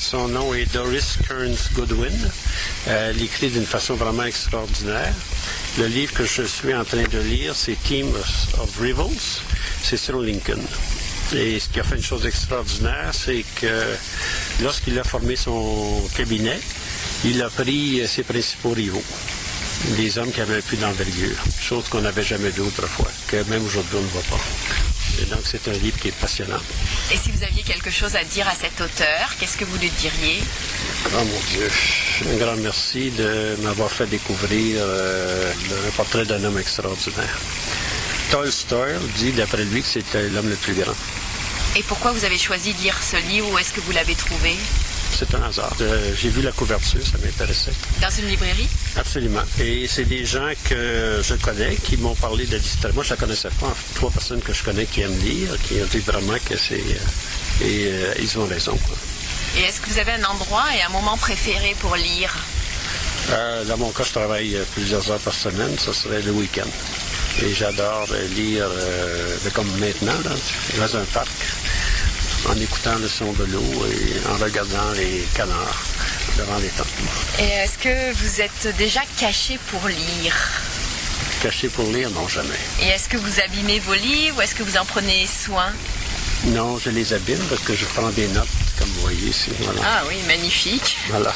Son 0.00 0.26
nom 0.28 0.52
est 0.54 0.72
Doris 0.72 1.18
Kearns 1.28 1.70
Goodwin. 1.74 2.30
Elle 2.86 3.22
écrit 3.22 3.50
d'une 3.50 3.66
façon 3.66 3.94
vraiment 3.94 4.24
extraordinaire. 4.24 5.14
Le 5.78 5.86
livre 5.86 6.14
que 6.14 6.24
je 6.24 6.42
suis 6.42 6.74
en 6.74 6.84
train 6.84 7.04
de 7.04 7.18
lire, 7.18 7.54
c'est 7.54 7.80
Team 7.84 8.10
of 8.58 8.78
Rivals. 8.80 9.42
C'est 9.82 9.96
sur 9.96 10.20
Lincoln. 10.20 10.62
Et 11.34 11.60
ce 11.60 11.68
qui 11.68 11.80
a 11.80 11.84
fait 11.84 11.96
une 11.96 12.02
chose 12.02 12.26
extraordinaire, 12.26 13.10
c'est 13.12 13.44
que 13.60 13.96
lorsqu'il 14.60 14.98
a 14.98 15.04
formé 15.04 15.36
son 15.36 16.02
cabinet, 16.14 16.58
il 17.24 17.40
a 17.42 17.48
pris 17.48 18.00
euh, 18.00 18.06
ses 18.06 18.22
principaux 18.22 18.70
rivaux 18.70 19.04
des 19.96 20.18
hommes 20.18 20.30
qui 20.30 20.40
avaient 20.40 20.58
un 20.58 20.60
peu 20.60 20.76
d'envergure, 20.76 21.36
chose 21.60 21.88
qu'on 21.88 22.00
n'avait 22.02 22.22
jamais 22.22 22.50
vu 22.50 22.60
autrefois, 22.60 23.10
que 23.26 23.42
même 23.48 23.64
aujourd'hui 23.64 23.96
on 23.96 24.02
ne 24.02 24.06
voit 24.08 24.22
pas. 24.30 24.40
Et 25.20 25.24
donc 25.26 25.40
c'est 25.44 25.66
un 25.68 25.72
livre 25.72 25.98
qui 25.98 26.08
est 26.08 26.18
passionnant. 26.20 26.60
Et 27.12 27.16
si 27.16 27.30
vous 27.30 27.42
aviez 27.42 27.62
quelque 27.62 27.90
chose 27.90 28.14
à 28.16 28.24
dire 28.24 28.46
à 28.48 28.54
cet 28.54 28.80
auteur, 28.80 29.34
qu'est-ce 29.38 29.56
que 29.56 29.64
vous 29.64 29.76
lui 29.78 29.90
diriez? 29.90 30.38
Oh 31.06 31.24
mon 31.24 31.40
Dieu, 31.50 31.68
un 32.32 32.36
grand 32.36 32.56
merci 32.56 33.10
de 33.10 33.56
m'avoir 33.62 33.90
fait 33.90 34.06
découvrir 34.06 34.76
euh, 34.80 35.52
le 35.68 35.90
portrait 35.92 36.24
d'un 36.24 36.42
homme 36.44 36.58
extraordinaire. 36.58 37.38
Tolstoy 38.30 38.92
dit 39.16 39.32
d'après 39.32 39.64
lui 39.64 39.82
que 39.82 39.88
c'était 39.88 40.28
l'homme 40.30 40.48
le 40.48 40.56
plus 40.56 40.74
grand. 40.74 40.94
Et 41.76 41.82
pourquoi 41.82 42.12
vous 42.12 42.24
avez 42.24 42.38
choisi 42.38 42.72
de 42.72 42.78
lire 42.78 42.98
ce 43.02 43.16
livre 43.28 43.50
Où 43.50 43.58
est-ce 43.58 43.72
que 43.72 43.80
vous 43.80 43.92
l'avez 43.92 44.14
trouvé? 44.14 44.56
C'est 45.14 45.34
un 45.34 45.42
hasard. 45.42 45.74
Euh, 45.80 46.12
J'ai 46.20 46.30
vu 46.30 46.42
la 46.42 46.52
couverture, 46.52 47.00
ça 47.06 47.18
m'intéressait. 47.22 47.72
Dans 48.00 48.10
une 48.10 48.28
librairie? 48.28 48.68
Absolument. 48.96 49.42
Et 49.60 49.86
c'est 49.86 50.04
des 50.04 50.24
gens 50.24 50.50
que 50.64 51.20
je 51.22 51.34
connais 51.34 51.76
qui 51.76 51.96
m'ont 51.96 52.14
parlé 52.14 52.46
de 52.46 52.56
l'histoire. 52.56 52.92
Moi, 52.94 53.04
je 53.04 53.10
ne 53.12 53.16
la 53.16 53.20
connaissais 53.20 53.48
pas. 53.60 53.66
En 53.66 53.74
fait, 53.74 53.94
trois 53.94 54.10
personnes 54.10 54.40
que 54.40 54.52
je 54.52 54.62
connais 54.64 54.86
qui 54.86 55.02
aiment 55.02 55.18
lire, 55.20 55.50
qui 55.62 55.74
ont 55.74 55.86
dit 55.90 55.98
vraiment 55.98 56.36
que 56.48 56.56
c'est... 56.56 56.74
euh, 56.74 57.64
et 57.64 57.86
euh, 57.92 58.14
ils 58.20 58.38
ont 58.38 58.46
raison. 58.46 58.72
quoi. 58.86 58.96
Et 59.56 59.60
est-ce 59.64 59.80
que 59.80 59.90
vous 59.90 59.98
avez 59.98 60.12
un 60.12 60.24
endroit 60.24 60.64
et 60.76 60.82
un 60.82 60.88
moment 60.88 61.16
préféré 61.18 61.76
pour 61.80 61.94
lire? 61.94 62.34
Euh, 63.30 63.64
dans 63.64 63.76
mon 63.76 63.90
cas, 63.90 64.02
je 64.04 64.10
travaille 64.12 64.58
plusieurs 64.74 65.08
heures 65.10 65.20
par 65.20 65.34
semaine. 65.34 65.78
Ça 65.78 65.92
serait 65.92 66.22
le 66.22 66.32
week-end. 66.32 66.68
Et 67.42 67.54
j'adore 67.54 68.06
lire, 68.34 68.66
euh, 68.68 69.36
comme 69.54 69.70
maintenant, 69.78 70.12
là, 70.24 70.30
dans 70.78 70.96
un 70.96 71.04
parc, 71.04 71.28
en 72.48 72.56
écoutant 72.60 72.96
le 72.98 73.08
son 73.08 73.32
de 73.32 73.44
l'eau 73.44 73.86
et 73.90 74.28
en 74.30 74.36
regardant 74.36 74.90
les 74.96 75.24
canards 75.34 75.82
devant 76.36 76.58
les 76.58 76.68
temps. 76.68 76.84
Et 77.38 77.44
est-ce 77.44 77.78
que 77.78 78.12
vous 78.14 78.40
êtes 78.40 78.76
déjà 78.76 79.00
caché 79.18 79.58
pour 79.70 79.86
lire? 79.88 80.34
Caché 81.42 81.68
pour 81.68 81.90
lire, 81.90 82.10
non, 82.10 82.28
jamais. 82.28 82.48
Et 82.80 82.86
est-ce 82.88 83.08
que 83.08 83.16
vous 83.16 83.40
abîmez 83.40 83.80
vos 83.80 83.94
livres 83.94 84.38
ou 84.38 84.42
est-ce 84.42 84.54
que 84.54 84.62
vous 84.62 84.76
en 84.76 84.84
prenez 84.84 85.26
soin? 85.26 85.72
Non, 86.46 86.78
je 86.78 86.90
les 86.90 87.12
abîme 87.12 87.42
parce 87.48 87.62
que 87.62 87.74
je 87.74 87.84
prends 87.84 88.08
des 88.10 88.26
notes, 88.28 88.48
comme 88.78 88.88
vous 88.88 89.00
voyez 89.02 89.28
ici. 89.28 89.50
Voilà. 89.60 89.80
Ah 89.84 90.02
oui, 90.08 90.16
magnifique. 90.26 90.96
Voilà. 91.08 91.32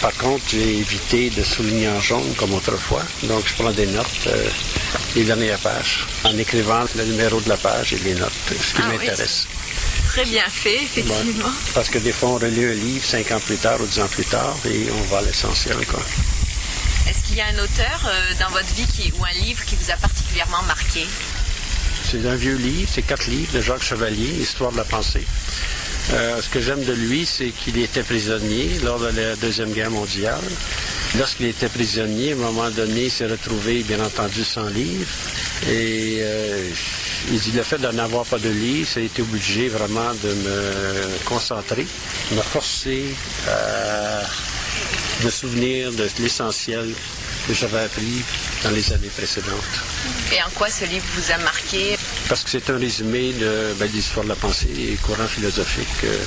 Par 0.00 0.14
contre, 0.14 0.44
j'ai 0.48 0.78
évité 0.78 1.30
de 1.30 1.42
souligner 1.42 1.88
en 1.88 2.00
jaune 2.00 2.32
comme 2.36 2.54
autrefois. 2.54 3.02
Donc, 3.24 3.42
je 3.48 3.54
prends 3.54 3.72
des 3.72 3.86
notes, 3.86 4.06
euh, 4.28 4.48
les 5.16 5.24
dernières 5.24 5.58
pages, 5.58 6.06
en 6.22 6.38
écrivant 6.38 6.84
le 6.94 7.04
numéro 7.04 7.40
de 7.40 7.48
la 7.48 7.56
page 7.56 7.94
et 7.94 7.98
les 7.98 8.14
notes, 8.14 8.30
ce 8.48 8.74
qui 8.74 8.82
Ah 8.84 8.90
oui. 8.96 9.08
Très 10.08 10.24
bien 10.24 10.44
fait, 10.48 10.82
effectivement. 10.82 11.46
Ouais. 11.46 11.72
Parce 11.74 11.88
que 11.88 11.98
des 11.98 12.12
fois, 12.12 12.30
on 12.30 12.38
relit 12.38 12.64
un 12.64 12.72
livre 12.72 13.04
cinq 13.04 13.30
ans 13.30 13.40
plus 13.40 13.56
tard 13.56 13.78
ou 13.80 13.86
dix 13.86 14.00
ans 14.00 14.08
plus 14.08 14.24
tard 14.24 14.56
et 14.64 14.88
on 14.90 15.02
va 15.12 15.18
à 15.18 15.22
l'essentiel. 15.22 15.76
quoi. 15.86 16.02
Est-ce 17.08 17.22
qu'il 17.26 17.36
y 17.36 17.40
a 17.40 17.46
un 17.46 17.58
auteur 17.58 18.00
euh, 18.06 18.32
dans 18.40 18.50
votre 18.50 18.72
vie 18.74 18.86
qui, 18.86 19.12
ou 19.18 19.24
un 19.24 19.44
livre 19.44 19.64
qui 19.64 19.76
vous 19.76 19.90
a 19.90 19.96
particulièrement 19.96 20.62
marqué? 20.66 21.06
C'est 22.10 22.26
un 22.26 22.36
vieux 22.36 22.56
livre, 22.56 22.90
c'est 22.92 23.02
quatre 23.02 23.26
livres 23.26 23.52
de 23.52 23.60
Jacques 23.60 23.82
Chevalier, 23.82 24.32
Histoire 24.40 24.72
de 24.72 24.78
la 24.78 24.84
pensée. 24.84 25.24
Euh, 26.10 26.40
ce 26.40 26.48
que 26.48 26.60
j'aime 26.60 26.82
de 26.84 26.94
lui, 26.94 27.26
c'est 27.26 27.50
qu'il 27.50 27.76
était 27.78 28.02
prisonnier 28.02 28.80
lors 28.82 28.98
de 28.98 29.08
la 29.08 29.36
Deuxième 29.36 29.72
Guerre 29.72 29.90
mondiale. 29.90 30.40
Lorsqu'il 31.18 31.46
était 31.46 31.68
prisonnier, 31.68 32.32
à 32.32 32.34
un 32.34 32.38
moment 32.38 32.70
donné, 32.70 33.04
il 33.04 33.10
s'est 33.10 33.26
retrouvé, 33.26 33.82
bien 33.82 34.00
entendu, 34.02 34.42
sans 34.42 34.68
livre. 34.68 35.06
Et 35.68 36.18
euh, 36.20 36.70
il 37.30 37.38
dit, 37.38 37.52
le 37.52 37.62
fait 37.62 37.78
de 37.78 37.88
n'avoir 37.88 38.24
pas 38.24 38.38
de 38.38 38.48
livre, 38.48 38.88
ça 38.88 39.00
a 39.00 39.02
été 39.02 39.22
obligé 39.22 39.68
vraiment 39.68 40.12
de 40.22 40.28
me 40.28 41.24
concentrer, 41.24 41.86
me 42.32 42.42
forcer 42.42 43.14
à 43.48 44.22
me 45.24 45.30
souvenir 45.30 45.92
de 45.92 46.08
l'essentiel 46.20 46.92
que 47.46 47.54
j'avais 47.54 47.80
appris 47.80 48.22
dans 48.62 48.70
les 48.70 48.92
années 48.92 49.10
précédentes. 49.16 49.52
Et 50.32 50.42
en 50.42 50.50
quoi 50.54 50.68
ce 50.68 50.84
livre 50.84 51.06
vous 51.14 51.32
a 51.32 51.38
marqué? 51.38 51.96
Parce 52.28 52.44
que 52.44 52.50
c'est 52.50 52.70
un 52.70 52.78
résumé 52.78 53.32
de, 53.32 53.74
ben, 53.78 53.88
de 53.88 53.92
l'histoire 53.92 54.24
de 54.24 54.30
la 54.30 54.36
pensée 54.36 54.68
et 54.78 54.96
courant 54.96 55.26
philosophique 55.26 56.04
euh, 56.04 56.18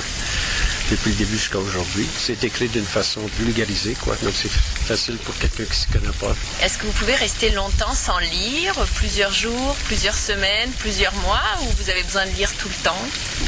depuis 0.92 1.10
le 1.10 1.16
début 1.16 1.38
jusqu'à 1.38 1.58
aujourd'hui. 1.58 2.06
C'est 2.18 2.44
écrit 2.44 2.68
d'une 2.68 2.84
façon 2.84 3.20
vulgarisée, 3.38 3.96
quoi. 4.04 4.14
Donc 4.22 4.34
c'est 4.36 4.50
facile 4.50 5.16
pour 5.16 5.34
quelqu'un 5.38 5.64
qui 5.64 5.70
ne 5.70 5.74
s'y 5.74 5.86
connaît 5.86 6.18
pas. 6.20 6.36
Est-ce 6.62 6.76
que 6.76 6.84
vous 6.86 6.92
pouvez 6.92 7.14
rester 7.14 7.50
longtemps 7.50 7.94
sans 7.94 8.18
lire? 8.18 8.74
Plusieurs 8.96 9.32
jours, 9.32 9.74
plusieurs 9.84 10.16
semaines, 10.16 10.70
plusieurs 10.78 11.14
mois? 11.16 11.42
Ou 11.62 11.82
vous 11.82 11.88
avez 11.88 12.02
besoin 12.02 12.26
de 12.26 12.32
lire 12.32 12.52
tout 12.58 12.68
le 12.68 12.84
temps? 12.84 13.04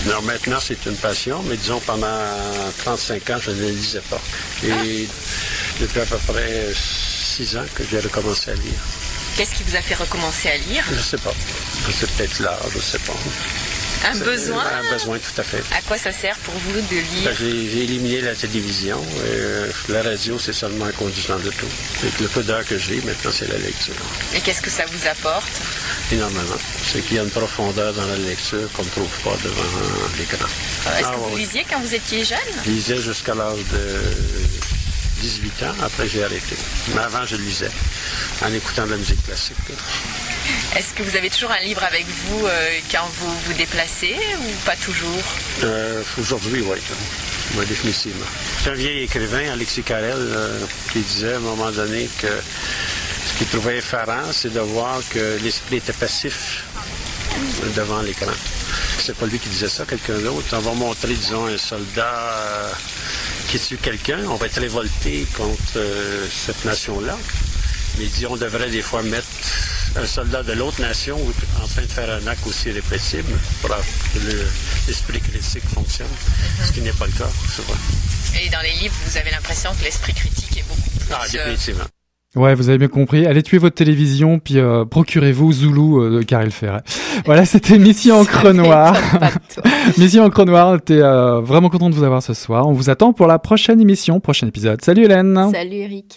Alors 0.07 0.23
maintenant, 0.23 0.59
c'est 0.59 0.87
une 0.87 0.97
passion, 0.97 1.43
mais 1.43 1.57
disons 1.57 1.81
pendant 1.81 2.09
35 2.79 3.31
ans, 3.31 3.39
je 3.41 3.51
ne 3.51 3.69
lisais 3.71 4.03
pas. 4.09 4.21
Et 4.65 5.07
depuis 5.81 6.01
à 6.01 6.07
peu 6.07 6.19
près 6.33 6.73
6 6.75 7.59
ans 7.59 7.67
que 7.75 7.83
j'ai 7.91 8.01
recommencé 8.01 8.53
à 8.53 8.55
lire. 8.55 8.81
Qu'est-ce 9.37 9.55
qui 9.55 9.65
vous 9.65 9.77
a 9.77 9.83
fait 9.83 9.97
recommencer 9.97 10.49
à 10.49 10.57
lire? 10.57 10.85
Je 10.91 11.03
sais 11.03 11.19
pas. 11.19 11.35
C'est 11.93 12.11
peut-être 12.13 12.39
l'âge, 12.39 12.57
je 12.75 12.81
sais 12.81 13.01
pas. 13.01 13.13
Un 14.07 14.17
besoin 14.19 14.63
Un 14.65 14.93
besoin, 14.93 15.19
tout 15.19 15.41
à 15.41 15.43
fait. 15.43 15.63
À 15.75 15.81
quoi 15.83 15.97
ça 15.97 16.13
sert 16.13 16.37
pour 16.39 16.55
vous 16.55 16.73
de 16.81 16.95
lire 16.97 17.25
Ben, 17.25 17.35
J'ai 17.39 17.83
éliminé 17.85 18.21
la 18.21 18.35
télévision. 18.35 19.03
euh, 19.25 19.71
la 19.89 20.03
radio, 20.03 20.39
c'est 20.39 20.53
seulement 20.53 20.85
un 20.87 20.93
conduisant 20.93 21.39
de 21.39 21.51
tout. 21.51 21.67
Avec 22.03 22.21
le 22.21 22.29
peu 22.29 22.43
d'heures 22.43 22.67
que 22.67 22.77
j'ai, 22.79 22.97
maintenant, 23.01 23.31
c'est 23.33 23.49
la 23.49 23.59
lecture. 23.59 23.95
Et 24.35 24.41
qu'est-ce 24.41 24.61
que 24.61 24.71
ça 24.71 24.85
vous 24.87 25.07
apporte 25.09 25.51
Énormément. 26.13 26.59
C'est 26.93 27.01
qu'il 27.01 27.17
y 27.17 27.19
a 27.19 27.23
une 27.23 27.31
profondeur 27.31 27.95
dans 27.95 28.07
la 28.07 28.17
lecture 28.17 28.71
qu'on 28.75 28.85
ne 28.85 28.91
trouve 28.91 29.19
pas 29.25 29.37
devant 29.43 29.63
l'écran. 30.19 30.47
Est-ce 30.99 31.07
Ah, 31.09 31.13
que 31.15 31.31
vous 31.31 31.37
lisiez 31.37 31.65
quand 31.69 31.81
vous 31.81 31.95
étiez 31.95 32.25
jeune 32.25 32.39
Je 32.65 32.71
lisais 32.71 33.01
jusqu'à 33.01 33.35
l'âge 33.35 33.59
de 33.73 34.01
18 35.23 35.63
ans. 35.63 35.75
Après, 35.83 36.07
j'ai 36.09 36.23
arrêté. 36.25 36.57
Mais 36.95 37.01
avant, 37.01 37.25
je 37.25 37.37
lisais 37.37 37.71
en 38.43 38.53
écoutant 38.53 38.85
de 38.85 38.91
la 38.91 38.97
musique 38.99 39.25
classique. 39.25 39.57
Est-ce 40.77 40.93
que 40.95 41.03
vous 41.03 41.17
avez 41.17 41.31
toujours 41.31 41.51
un 41.53 41.61
livre 41.61 41.83
avec 41.85 42.05
vous 42.07 42.47
euh, 42.47 42.79
quand 42.91 43.07
vous 43.21 43.33
vous 43.47 43.53
déplacez 43.55 44.17
ou 44.41 44.67
pas 44.67 44.77
toujours 44.77 45.23
Euh, 45.63 46.03
Aujourd'hui, 46.19 46.61
oui. 46.63 46.79
Oui, 47.57 47.67
définitivement. 47.67 48.27
C'est 48.63 48.71
un 48.71 48.75
vieil 48.75 49.05
écrivain, 49.05 49.53
Alexis 49.53 49.83
Carrel, 49.83 50.15
euh, 50.17 50.59
qui 50.93 51.01
disait 51.01 51.35
à 51.35 51.37
un 51.37 51.41
moment 51.41 51.71
donné 51.71 52.09
que 52.21 52.27
ce 52.27 53.39
qu'il 53.39 53.47
trouvait 53.49 53.79
effarant, 53.79 54.33
c'est 54.33 54.53
de 54.53 54.61
voir 54.61 55.01
que 55.11 55.39
l'esprit 55.43 55.77
était 55.77 55.93
passif 55.93 56.65
devant 57.77 58.01
l'écran. 58.03 58.33
C'est 58.99 59.17
pas 59.17 59.27
lui 59.27 59.39
qui 59.39 59.49
disait 59.51 59.69
ça, 59.69 59.85
quelqu'un 59.85 60.19
d'autre. 60.19 60.47
On 60.53 60.59
va 60.61 60.73
montrer, 60.73 61.15
disons, 61.15 61.47
un 61.47 61.59
soldat 61.59 62.71
qui 63.49 63.59
tue 63.59 63.77
quelqu'un. 63.77 64.19
On 64.29 64.37
va 64.37 64.47
être 64.47 64.61
révolté 64.61 65.27
contre 65.37 65.79
cette 66.31 66.65
nation-là. 66.65 67.17
Mais 67.99 68.05
il 68.05 68.11
dit 68.11 68.27
on 68.27 68.37
devrait 68.37 68.71
des 68.71 68.83
fois 68.83 69.03
mettre 69.03 69.27
un 69.97 70.07
soldat 70.07 70.43
de 70.43 70.53
l'autre 70.53 70.81
nation 70.81 71.17
en 71.17 71.67
train 71.67 71.83
de 71.83 71.87
faire 71.87 72.09
un 72.11 72.27
acte 72.27 72.47
aussi 72.47 72.71
répétible 72.71 73.33
pour 73.61 73.71
que 73.71 74.19
le- 74.27 74.47
l'esprit 74.89 75.21
critique 75.21 75.63
fonctionne. 75.73 76.09
Ce 76.65 76.73
qui 76.73 76.81
n'est 76.81 76.93
pas 76.93 77.07
le 77.07 77.13
cas, 77.13 77.29
c'est 77.49 77.63
vrai. 77.65 77.77
Et 78.45 78.51
dans 78.51 78.61
les 78.63 78.73
livres, 78.83 78.95
vous 79.07 79.17
avez 79.17 79.31
l'impression 79.31 79.71
que 79.79 79.85
l'esprit 79.85 80.13
critique 80.13 80.59
est 80.59 80.69
beaucoup 80.69 80.81
plus... 80.99 81.09
Ah, 81.13 81.23
euh, 81.23 81.31
définitivement. 81.33 81.85
Ouais, 82.35 82.57
vous 82.57 82.69
avez 82.69 82.79
bien 82.79 82.89
compris. 82.89 83.27
Allez 83.27 83.45
tuer 83.45 83.59
votre 83.59 83.77
télévision, 83.77 84.41
puis 84.41 84.59
euh, 84.59 84.85
procurez-vous 84.85 85.53
Zoulou 85.53 86.01
euh, 86.03 86.19
de 86.19 86.23
Karel 86.23 86.51
Ferret. 86.51 86.83
Voilà, 87.27 87.45
c'était 87.47 87.79
Mission 87.79 88.19
Encre 88.21 88.53
Noire. 88.53 88.97
Mission 89.99 90.25
Encre 90.25 90.45
Noire, 90.45 90.79
t'es 90.85 91.01
euh, 91.01 91.41
vraiment 91.41 91.69
content 91.69 91.91
de 91.91 91.95
vous 91.95 92.03
avoir 92.03 92.23
ce 92.25 92.35
soir. 92.35 92.67
On 92.67 92.73
vous 92.73 92.91
attend 92.91 93.13
pour 93.13 93.29
la 93.29 93.39
prochaine 93.39 93.81
émission, 93.81 94.19
prochain 94.19 94.49
épisode. 94.49 94.83
Salut 94.85 95.05
Hélène 95.05 95.51
Salut 95.53 95.77
Eric. 95.77 96.17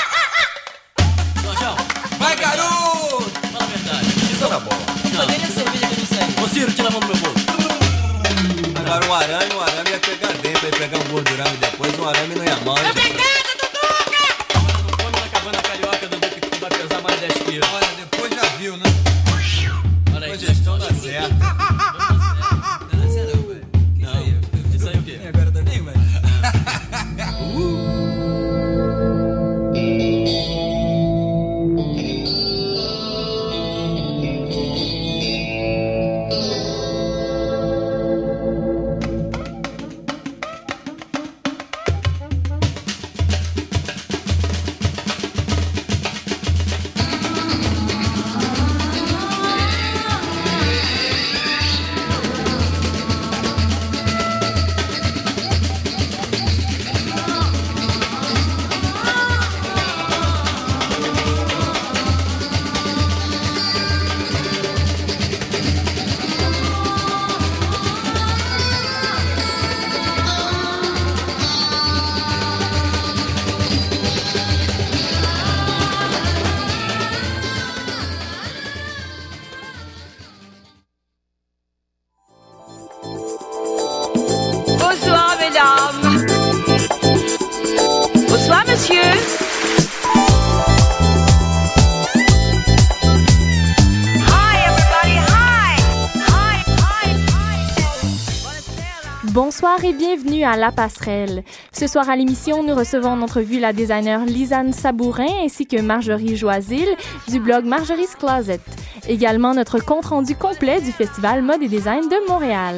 Bonsoir 99.33 99.83
et 99.83 99.91
bienvenue 99.91 100.43
à 100.43 100.55
La 100.55 100.71
Passerelle. 100.71 101.43
Ce 101.73 101.85
soir 101.87 102.09
à 102.09 102.15
l'émission, 102.15 102.63
nous 102.63 102.73
recevons 102.73 103.09
en 103.09 103.21
entrevue 103.21 103.59
la 103.59 103.73
designer 103.73 104.23
Lisanne 104.25 104.71
Sabourin 104.71 105.43
ainsi 105.43 105.67
que 105.67 105.81
Marjorie 105.81 106.37
Joisil 106.37 106.87
du 107.27 107.41
blog 107.41 107.65
Marjorie's 107.65 108.15
Closet. 108.15 108.61
Également 109.05 109.53
notre 109.53 109.79
compte-rendu 109.79 110.35
complet 110.35 110.79
du 110.79 110.93
Festival 110.93 111.41
Mode 111.41 111.63
et 111.63 111.67
Design 111.67 112.07
de 112.07 112.29
Montréal. 112.29 112.77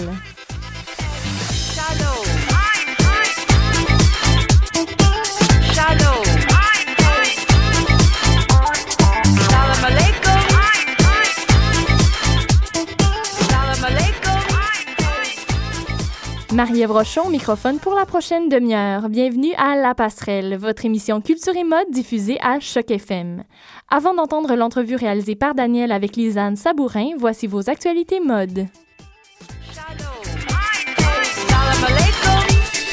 Marie-Ève 16.53 16.91
Rochon, 16.91 17.29
microphone 17.29 17.79
pour 17.79 17.95
la 17.95 18.05
prochaine 18.05 18.47
demi-heure. 18.47 19.09
Bienvenue 19.09 19.53
à 19.57 19.75
La 19.75 19.95
Passerelle, 19.95 20.55
votre 20.55 20.85
émission 20.85 21.19
culture 21.19 21.55
et 21.55 21.63
mode 21.63 21.89
diffusée 21.89 22.37
à 22.41 22.59
Choc 22.59 22.91
FM. 22.91 23.43
Avant 23.89 24.13
d'entendre 24.13 24.55
l'entrevue 24.55 24.95
réalisée 24.95 25.35
par 25.35 25.55
Daniel 25.55 25.91
avec 25.91 26.15
Lisanne 26.15 26.55
Sabourin, 26.55 27.09
voici 27.17 27.47
vos 27.47 27.71
actualités 27.71 28.19
mode. 28.19 28.67